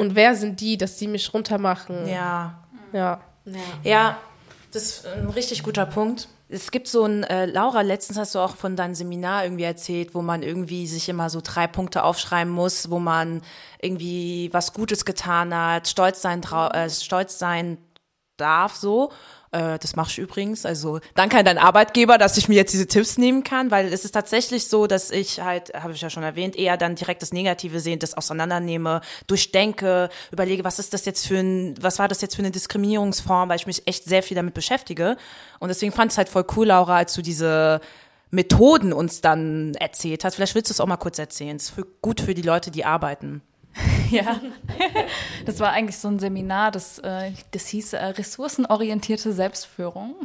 [0.00, 2.08] Und wer sind die, dass die mich runtermachen?
[2.08, 2.62] Ja.
[2.92, 3.20] Ja.
[3.44, 4.18] Ja, ja
[4.72, 6.28] das ist ein richtig guter Punkt.
[6.48, 10.14] Es gibt so ein, äh, Laura, letztens hast du auch von deinem Seminar irgendwie erzählt,
[10.14, 13.42] wo man irgendwie sich immer so drei Punkte aufschreiben muss, wo man
[13.80, 17.78] irgendwie was Gutes getan hat, stolz sein, äh, stolz sein
[18.36, 19.12] darf, so.
[19.52, 20.64] Äh, das mache ich übrigens.
[20.64, 24.04] Also danke an deinen Arbeitgeber, dass ich mir jetzt diese Tipps nehmen kann, weil es
[24.04, 27.32] ist tatsächlich so, dass ich halt, habe ich ja schon erwähnt, eher dann direkt das
[27.32, 32.20] Negative sehen, das auseinandernehme, durchdenke, überlege, was ist das jetzt für ein, was war das
[32.20, 35.16] jetzt für eine Diskriminierungsform, weil ich mich echt sehr viel damit beschäftige.
[35.58, 37.80] Und deswegen fand es halt voll cool, Laura, als du diese
[38.30, 40.36] Methoden uns dann erzählt hast.
[40.36, 41.56] Vielleicht willst du es auch mal kurz erzählen.
[41.56, 43.42] Es ist für, gut für die Leute, die arbeiten.
[44.10, 44.40] ja,
[45.46, 50.16] das war eigentlich so ein Seminar, das, äh, das hieß äh, ressourcenorientierte Selbstführung.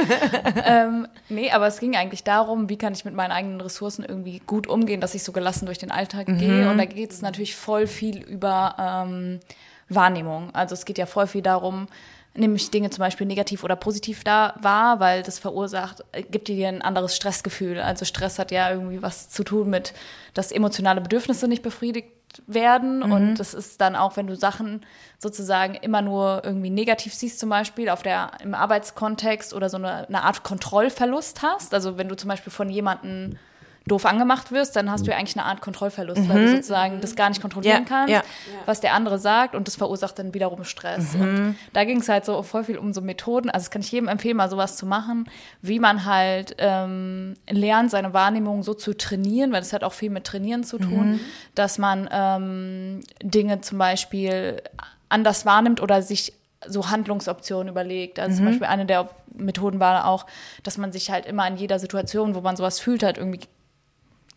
[0.64, 4.40] ähm, nee, aber es ging eigentlich darum, wie kann ich mit meinen eigenen Ressourcen irgendwie
[4.46, 6.38] gut umgehen, dass ich so gelassen durch den Alltag mhm.
[6.38, 6.70] gehe.
[6.70, 9.40] Und da geht es natürlich voll viel über ähm,
[9.88, 10.54] Wahrnehmung.
[10.54, 11.88] Also es geht ja voll viel darum,
[12.34, 16.48] nehme ich Dinge zum Beispiel negativ oder positiv da wahr, weil das verursacht, äh, gibt
[16.48, 17.80] dir ein anderes Stressgefühl.
[17.80, 19.92] Also Stress hat ja irgendwie was zu tun mit,
[20.34, 22.08] dass emotionale Bedürfnisse nicht befriedigt
[22.46, 22.98] werden.
[22.98, 23.12] Mhm.
[23.12, 24.84] Und das ist dann auch, wenn du Sachen
[25.18, 30.06] sozusagen immer nur irgendwie negativ siehst, zum Beispiel auf der, im Arbeitskontext oder so eine,
[30.08, 31.74] eine Art Kontrollverlust hast.
[31.74, 33.38] Also wenn du zum Beispiel von jemandem
[33.86, 36.28] doof angemacht wirst, dann hast du ja eigentlich eine Art Kontrollverlust, mhm.
[36.28, 38.22] weil du sozusagen das gar nicht kontrollieren ja, kannst, ja.
[38.66, 41.14] was der andere sagt und das verursacht dann wiederum Stress.
[41.14, 41.20] Mhm.
[41.20, 43.50] Und da ging es halt so voll viel um so Methoden.
[43.50, 45.28] Also das kann ich jedem empfehlen, mal sowas zu machen,
[45.62, 50.10] wie man halt ähm, lernt, seine Wahrnehmung so zu trainieren, weil das hat auch viel
[50.10, 51.20] mit Trainieren zu tun, mhm.
[51.54, 54.62] dass man ähm, Dinge zum Beispiel
[55.08, 56.34] anders wahrnimmt oder sich
[56.66, 58.18] so Handlungsoptionen überlegt.
[58.20, 58.36] Also mhm.
[58.36, 60.26] zum Beispiel eine der Methoden war auch,
[60.62, 63.40] dass man sich halt immer in jeder Situation, wo man sowas fühlt, halt irgendwie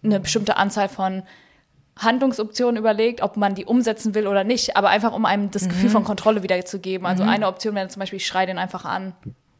[0.05, 1.23] eine bestimmte Anzahl von
[1.97, 5.89] Handlungsoptionen überlegt, ob man die umsetzen will oder nicht, aber einfach um einem das Gefühl
[5.89, 5.93] mhm.
[5.93, 7.05] von Kontrolle wiederzugeben.
[7.05, 7.29] Also mhm.
[7.29, 9.13] eine Option wäre zum Beispiel, ich schreie den einfach an.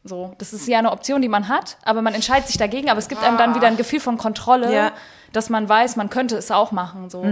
[0.08, 3.00] So, das ist ja eine Option, die man hat, aber man entscheidet sich dagegen, aber
[3.00, 4.92] es gibt einem dann wieder ein Gefühl von Kontrolle, Ja.
[5.34, 7.10] dass man weiß, man könnte es auch machen.
[7.10, 7.26] So.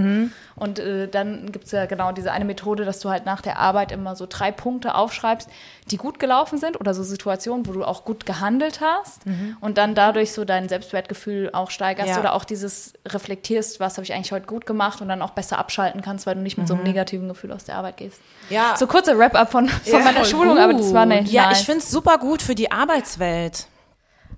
[0.56, 3.60] Und äh, dann gibt es ja genau diese eine Methode, dass du halt nach der
[3.60, 5.48] Arbeit immer so drei Punkte aufschreibst,
[5.92, 9.22] die gut gelaufen sind oder so Situationen, wo du auch gut gehandelt hast
[9.62, 12.20] und dann dadurch so dein Selbstwertgefühl auch steigerst Ja.
[12.20, 15.58] oder auch dieses reflektierst, was habe ich eigentlich heute gut gemacht und dann auch besser
[15.60, 18.20] abschalten kannst, weil du nicht mit so einem negativen Gefühl aus der Arbeit gehst.
[18.50, 18.76] Ja.
[18.78, 21.80] So kurzer Wrap-up von, von Ja, meiner Schulung, aber das war nicht Ja, ich finde
[21.80, 23.68] es super gut für die Arbeitswelt.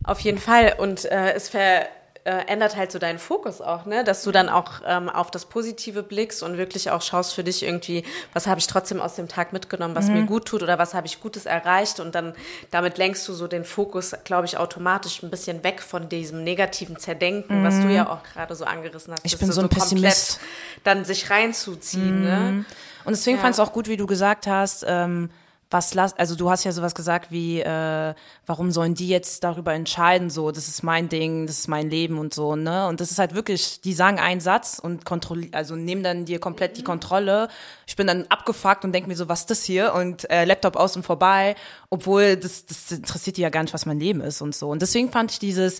[0.03, 0.75] Auf jeden Fall.
[0.77, 1.87] Und äh, es ver
[2.25, 4.03] äh, ändert halt so deinen Fokus auch, ne?
[4.03, 7.61] Dass du dann auch ähm, auf das Positive blickst und wirklich auch schaust für dich
[7.61, 8.03] irgendwie,
[8.33, 11.05] was habe ich trotzdem aus dem Tag mitgenommen, was mir gut tut oder was habe
[11.05, 12.33] ich Gutes erreicht und dann
[12.71, 16.97] damit lenkst du so den Fokus, glaube ich, automatisch ein bisschen weg von diesem negativen
[16.97, 19.23] Zerdenken, was du ja auch gerade so angerissen hast.
[19.23, 20.39] Ich bin so ein komplett Pessimist.
[20.83, 22.65] Dann sich reinzuziehen, ne?
[23.03, 25.29] Und deswegen fand ich es auch gut, wie du gesagt hast, ähm,
[25.69, 28.13] was lass, also du hast ja sowas gesagt wie, äh,
[28.45, 32.19] warum sollen die jetzt darüber entscheiden, so, das ist mein Ding, das ist mein Leben
[32.19, 32.87] und so, ne?
[32.87, 36.39] Und das ist halt wirklich, die sagen einen Satz und kontrollieren, also nehmen dann dir
[36.39, 37.47] komplett die Kontrolle.
[37.87, 39.93] Ich bin dann abgefuckt und denke mir so, was ist das hier?
[39.93, 41.55] Und äh, Laptop aus und vorbei,
[41.89, 44.69] obwohl das, das interessiert die ja gar nicht, was mein Leben ist und so.
[44.69, 45.79] Und deswegen fand ich dieses,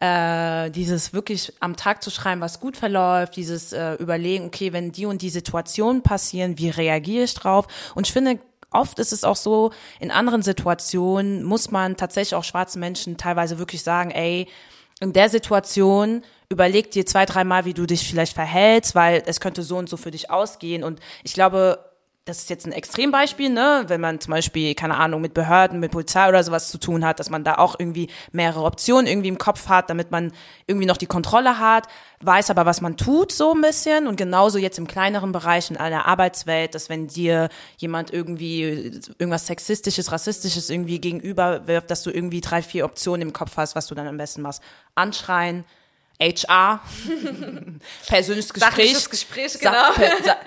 [0.00, 4.92] äh, dieses wirklich am Tag zu schreiben, was gut verläuft, dieses äh, Überlegen, okay, wenn
[4.92, 7.66] die und die Situationen passieren, wie reagiere ich drauf?
[7.94, 8.38] Und ich finde,
[8.70, 13.58] oft ist es auch so, in anderen Situationen muss man tatsächlich auch schwarzen Menschen teilweise
[13.58, 14.48] wirklich sagen, ey,
[15.00, 19.62] in der Situation überleg dir zwei, dreimal, wie du dich vielleicht verhältst, weil es könnte
[19.62, 20.84] so und so für dich ausgehen.
[20.84, 21.78] Und ich glaube,
[22.26, 23.84] das ist jetzt ein Extrembeispiel, ne?
[23.86, 27.20] Wenn man zum Beispiel, keine Ahnung, mit Behörden, mit Polizei oder sowas zu tun hat,
[27.20, 30.32] dass man da auch irgendwie mehrere Optionen irgendwie im Kopf hat, damit man
[30.66, 31.86] irgendwie noch die Kontrolle hat,
[32.20, 34.08] weiß aber, was man tut, so ein bisschen.
[34.08, 39.46] Und genauso jetzt im kleineren Bereich in einer Arbeitswelt, dass wenn dir jemand irgendwie irgendwas
[39.46, 43.94] Sexistisches, Rassistisches irgendwie gegenüberwirft, dass du irgendwie drei, vier Optionen im Kopf hast, was du
[43.94, 44.64] dann am besten machst.
[44.96, 45.64] Anschreien,
[46.20, 46.80] HR,
[48.08, 48.70] persönliches Gespräch.
[48.70, 49.72] Sachliches Gespräch, genau.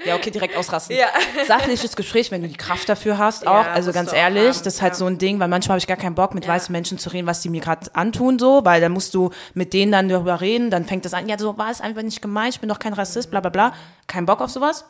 [0.04, 0.96] ja, okay, direkt ausrasten.
[0.96, 1.08] Ja.
[1.48, 3.68] Sachliches Gespräch, wenn du die Kraft dafür hast, Ja, auch.
[3.68, 4.98] Also musst ganz ehrlich, haben, das ist halt ja.
[4.98, 7.28] so ein Ding, weil manchmal habe ich gar keinen Bock, mit weißen Menschen zu reden,
[7.28, 10.72] was die mir gerade antun, so, weil dann musst du mit denen dann darüber reden,
[10.72, 12.94] dann fängt das an, ja, so war es einfach nicht gemeint, ich bin doch kein
[12.94, 13.74] Rassist, bla bla bla.
[14.08, 14.86] Kein Bock auf sowas.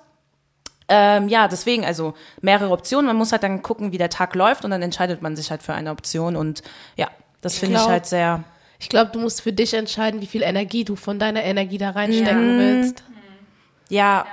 [0.88, 3.06] Ähm, ja, deswegen, also mehrere Optionen.
[3.06, 5.62] Man muss halt dann gucken, wie der Tag läuft und dann entscheidet man sich halt
[5.62, 6.64] für eine Option und
[6.96, 7.10] ja,
[7.42, 8.44] das finde ich halt sehr.
[8.80, 11.92] Ich glaube, du musst für dich entscheiden, wie viel Energie du von deiner Energie da
[11.92, 13.04] reinstecken willst.
[13.90, 14.26] Ja,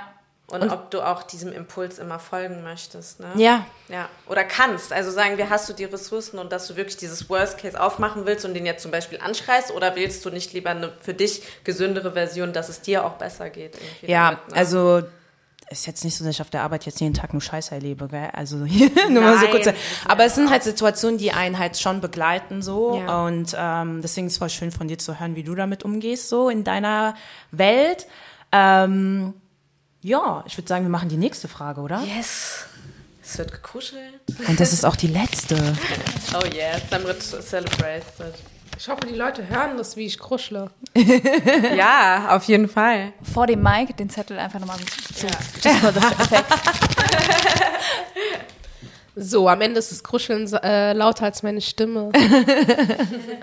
[0.49, 3.27] Und, ob du auch diesem Impuls immer folgen möchtest, ne?
[3.35, 4.93] ja, Ja, oder kannst.
[4.93, 8.25] Also sagen wir, hast du die Ressourcen und dass du wirklich dieses Worst Case aufmachen
[8.25, 11.41] willst und den jetzt zum Beispiel anschreist oder willst du nicht lieber eine für dich
[11.65, 13.77] gesündere Version, dass es dir auch besser geht?
[14.01, 14.55] Ja, damit, ne?
[14.55, 15.03] also
[15.69, 18.07] ist jetzt nicht so, dass ich auf der Arbeit jetzt jeden Tag nur Scheiße erlebe,
[18.07, 18.29] gell?
[18.33, 18.55] Also
[19.09, 19.67] nur mal so Nein, kurz.
[20.07, 23.25] Aber es sind halt Situationen, die einen halt schon begleiten so Ja.
[23.25, 26.29] und ähm, deswegen ist es voll schön von dir zu hören, wie du damit umgehst
[26.29, 27.15] so in deiner
[27.51, 28.07] Welt.
[28.51, 29.33] Ähm,
[30.01, 32.01] ja, ich würde sagen, wir machen die nächste Frage, oder?
[32.03, 32.65] Yes.
[33.21, 34.21] Es wird gekuschelt.
[34.47, 35.55] Und das ist auch die letzte.
[36.33, 38.35] Oh yeah, Samrit celebrates it.
[38.77, 40.69] Ich hoffe, die Leute hören das, wie ich kruschle.
[41.75, 43.13] Ja, auf jeden Fall.
[43.21, 44.77] Vor dem Mic den Zettel einfach nochmal
[45.13, 45.27] zu.
[45.67, 46.45] Effect.
[49.19, 52.11] So, am Ende ist das Kruscheln äh, lauter als meine Stimme.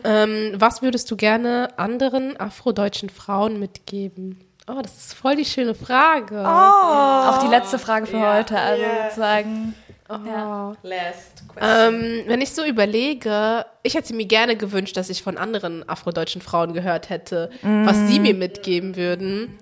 [0.05, 4.39] ähm, was würdest du gerne anderen afrodeutschen Frauen mitgeben?
[4.69, 6.49] Oh, das ist voll die schöne Frage.
[6.49, 8.57] Auch die letzte Frage für heute.
[8.57, 9.75] Also sozusagen.
[10.09, 10.75] Oh.
[10.85, 11.34] Last question.
[11.61, 16.43] Ähm, wenn ich so überlege, ich hätte mir gerne gewünscht, dass ich von anderen afrodeutschen
[16.43, 19.59] Frauen gehört hätte, was sie mir mitgeben würden.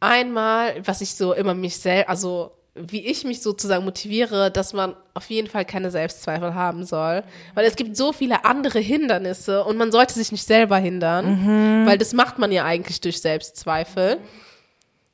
[0.00, 4.94] Einmal, was ich so immer mich selbst, also wie ich mich sozusagen motiviere, dass man
[5.14, 7.24] auf jeden Fall keine Selbstzweifel haben soll.
[7.54, 11.98] Weil es gibt so viele andere Hindernisse und man sollte sich nicht selber hindern, weil
[11.98, 14.18] das macht man ja eigentlich durch Selbstzweifel.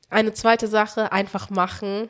[0.09, 2.09] Eine zweite Sache, einfach machen.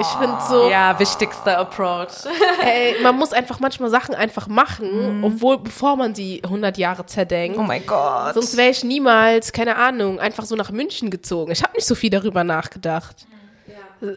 [0.00, 2.08] Ich finde so, Ja, wichtigster Approach.
[2.64, 7.58] Ey, man muss einfach manchmal Sachen einfach machen, obwohl, bevor man sie 100 Jahre zerdenkt.
[7.58, 8.34] Oh mein Gott.
[8.34, 11.52] Sonst wäre ich niemals, keine Ahnung, einfach so nach München gezogen.
[11.52, 13.26] Ich habe nicht so viel darüber nachgedacht.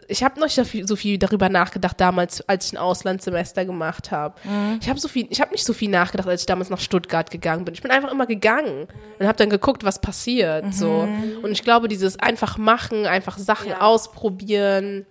[0.08, 4.34] Ich habe noch nicht so viel, darüber nachgedacht damals, als ich ein Auslandssemester gemacht habe.
[4.80, 7.30] Ich habe so viel, ich habe nicht so viel nachgedacht, als ich damals nach Stuttgart
[7.30, 7.74] gegangen bin.
[7.74, 10.74] Ich bin einfach immer gegangen und habe dann geguckt, was passiert.
[10.74, 11.08] So
[11.42, 15.06] und ich glaube, dieses einfach machen, einfach Sachen ausprobieren,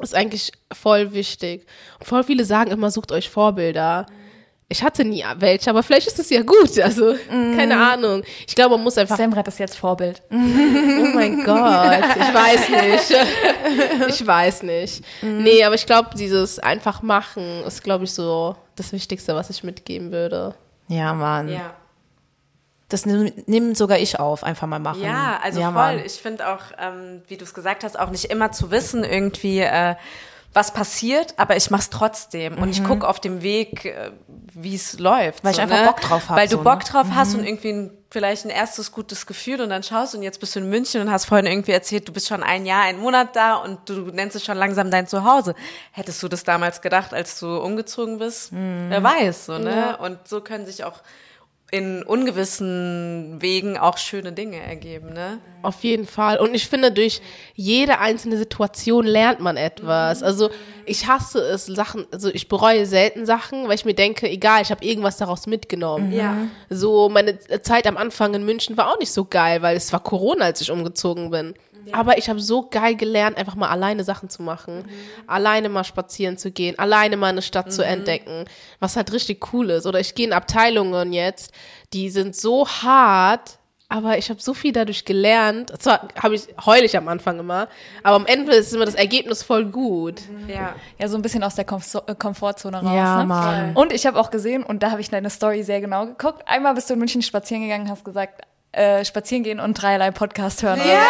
[0.00, 1.66] ist eigentlich voll wichtig.
[1.98, 4.06] Und voll viele sagen immer, sucht euch Vorbilder.
[4.72, 6.78] Ich hatte nie welche, aber vielleicht ist es ja gut.
[6.80, 8.22] Also, keine Ahnung.
[8.46, 9.18] Ich glaube, man muss einfach.
[9.18, 10.22] Semret ist jetzt Vorbild.
[10.32, 14.08] Oh mein Gott, ich weiß nicht.
[14.08, 15.04] Ich weiß nicht.
[15.20, 19.62] Nee, aber ich glaube, dieses einfach machen ist, glaube ich, so das Wichtigste, was ich
[19.62, 20.54] mitgeben würde.
[20.88, 21.48] Ja, Mann.
[21.48, 21.74] Ja.
[22.88, 25.02] Das nimm, nimm sogar ich auf, einfach mal machen.
[25.02, 25.74] Ja, also ja, voll.
[25.74, 25.98] Mann.
[26.04, 29.60] Ich finde auch, ähm, wie du es gesagt hast, auch nicht immer zu wissen irgendwie,
[29.60, 29.96] äh,
[30.54, 34.10] was passiert, aber ich mach's trotzdem und ich gucke auf dem Weg, äh,
[34.52, 35.42] wie es läuft.
[35.42, 35.46] Mhm.
[35.46, 35.86] Weil ich einfach ne?
[35.86, 36.84] Bock drauf hab, Weil du so, Bock ne?
[36.84, 40.40] drauf hast und irgendwie ein, vielleicht ein erstes gutes Gefühl und dann schaust und jetzt
[40.40, 43.00] bist du in München und hast vorhin irgendwie erzählt, du bist schon ein Jahr, einen
[43.00, 45.54] Monat da und du nennst es schon langsam dein Zuhause.
[45.92, 48.52] Hättest du das damals gedacht, als du umgezogen bist?
[48.52, 48.86] Mhm.
[48.90, 49.96] Wer weiß, so, ne?
[49.96, 51.00] Und so können sich auch
[51.72, 55.38] in ungewissen Wegen auch schöne Dinge ergeben, ne?
[55.62, 56.38] Auf jeden Fall.
[56.38, 57.22] Und ich finde, durch
[57.54, 60.22] jede einzelne Situation lernt man etwas.
[60.22, 60.50] Also
[60.84, 64.70] ich hasse es, Sachen, also ich bereue selten Sachen, weil ich mir denke, egal, ich
[64.70, 66.12] habe irgendwas daraus mitgenommen.
[66.12, 66.46] Ja.
[66.68, 70.00] So, meine Zeit am Anfang in München war auch nicht so geil, weil es war
[70.00, 71.54] Corona, als ich umgezogen bin.
[71.90, 74.84] Aber ich habe so geil gelernt, einfach mal alleine Sachen zu machen.
[75.26, 78.44] Alleine mal spazieren zu gehen, alleine mal eine Stadt zu entdecken,
[78.78, 79.86] was halt richtig cool ist.
[79.86, 81.52] Oder ich gehe in Abteilungen jetzt,
[81.92, 83.58] die sind so hart,
[83.92, 85.70] aber ich habe so viel dadurch gelernt.
[85.78, 87.68] Zwar habe ich heul ich am Anfang immer,
[88.02, 90.22] aber am Ende ist immer das Ergebnis voll gut.
[90.48, 90.74] Ja.
[90.98, 92.94] Ja, so ein bisschen aus der äh, Komfortzone raus.
[92.94, 93.26] Ja, ne?
[93.26, 93.76] Mann.
[93.76, 96.42] Und ich habe auch gesehen, und da habe ich deine Story sehr genau geguckt.
[96.46, 98.40] Einmal bist du in München spazieren gegangen, hast gesagt,
[98.72, 100.80] äh, spazieren gehen und dreierlei Podcast hören.
[100.86, 101.02] Ja.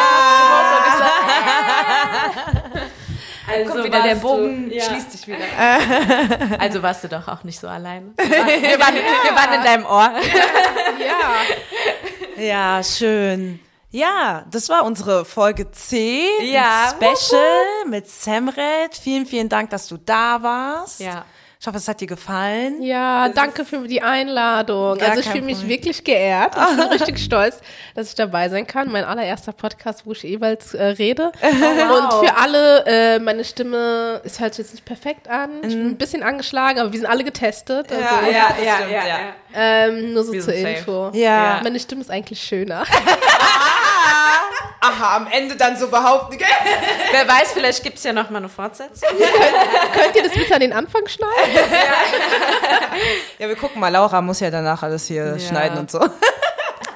[3.44, 4.84] Also Kommt wieder der warst Bogen, du, ja.
[4.84, 5.38] schließt sich wieder.
[6.60, 8.12] Also warst du doch auch nicht so alleine.
[8.16, 10.12] Wir waren, waren, wir waren in deinem Ohr.
[12.38, 12.42] Ja.
[12.42, 13.60] Ja, schön.
[13.90, 16.24] Ja, das war unsere Folge 10.
[16.42, 16.94] Ja.
[16.94, 18.96] Special mit Semret.
[19.00, 21.00] Vielen, vielen Dank, dass du da warst.
[21.00, 21.24] Ja.
[21.62, 22.82] Ich hoffe, es hat dir gefallen.
[22.82, 25.00] Ja, danke für die Einladung.
[25.00, 25.78] Also ich fühle mich Problem.
[25.78, 26.56] wirklich geehrt.
[26.56, 27.60] Ich bin richtig stolz,
[27.94, 28.90] dass ich dabei sein kann.
[28.90, 31.26] Mein allererster Podcast, wo ich jeweils äh, rede.
[31.40, 35.50] Und für alle, äh, meine Stimme ist halt jetzt nicht perfekt an.
[35.62, 37.92] Ich bin ein bisschen angeschlagen, aber wir sind alle getestet.
[37.92, 39.18] Also, Ja, ja, das stimmt, ja.
[39.54, 40.58] Ähm, nur so zur safe.
[40.58, 41.10] Info.
[41.12, 41.60] Ja.
[41.62, 42.82] Meine Stimme ist eigentlich schöner.
[44.84, 46.38] Aha, am Ende dann so behaupten.
[47.12, 49.08] Wer weiß, vielleicht gibt's ja noch mal eine Fortsetzung.
[49.94, 51.32] Könnt ihr das bitte an den Anfang schneiden?
[53.38, 53.88] Ja, wir gucken mal.
[53.88, 55.98] Laura muss ja danach alles hier schneiden und so.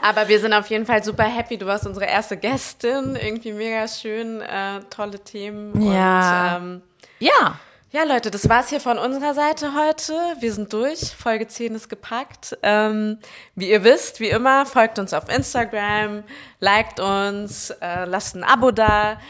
[0.03, 1.59] Aber wir sind auf jeden Fall super happy.
[1.59, 3.17] Du warst unsere erste Gästin.
[3.17, 5.81] Irgendwie mega schön, äh, tolle Themen.
[5.81, 6.57] Ja.
[6.57, 6.83] Und, ähm,
[7.19, 7.59] Ja.
[7.93, 10.13] Ja, Leute, das war's hier von unserer Seite heute.
[10.41, 11.15] Wir sind durch.
[11.15, 12.59] Folge 10 ist gepackt.
[12.63, 13.19] Ähm,
[13.55, 16.25] wie ihr wisst, wie immer, folgt uns auf Instagram,
[16.59, 19.21] liked uns, äh, lasst ein Abo da,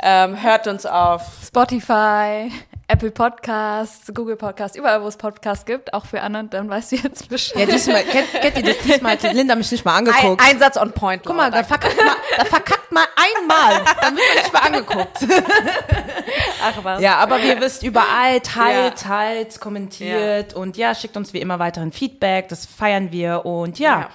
[0.00, 2.52] ähm, hört uns auf Spotify,
[2.86, 6.96] Apple Podcasts, Google Podcasts, überall, wo es Podcasts gibt, auch für anderen, dann weißt du
[6.96, 7.60] jetzt Bescheid.
[7.60, 8.78] Ja, diesmal, kennt, kennt ihr das?
[8.84, 10.42] Diesmal hat Linda mich nicht mal Ein, angeguckt.
[10.46, 11.22] Einsatz on point.
[11.24, 13.82] Guck mal, da verkackt mal, da verkackt mal einmal.
[14.02, 15.18] Dann wird man nicht mal angeguckt.
[16.62, 17.00] Ach was.
[17.00, 19.08] Ja, aber wie ihr wisst, überall teilt, Ja.
[19.08, 22.48] teilt, kommentiert und ja, schickt uns wie immer weiteren Feedback.
[22.48, 24.08] Das feiern wir und ja, Ja.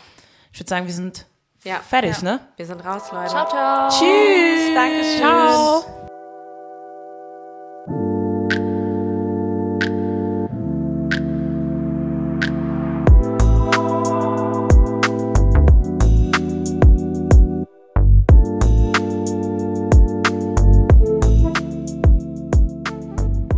[0.54, 1.26] ich würde sagen, wir sind
[1.64, 1.78] Ja.
[1.88, 2.40] fertig, ne?
[2.56, 3.30] Wir sind raus, Leute.
[3.30, 3.90] Ciao, ciao.
[3.90, 4.74] Tschüss.
[4.76, 5.18] Dankeschön.
[5.20, 6.09] Ciao.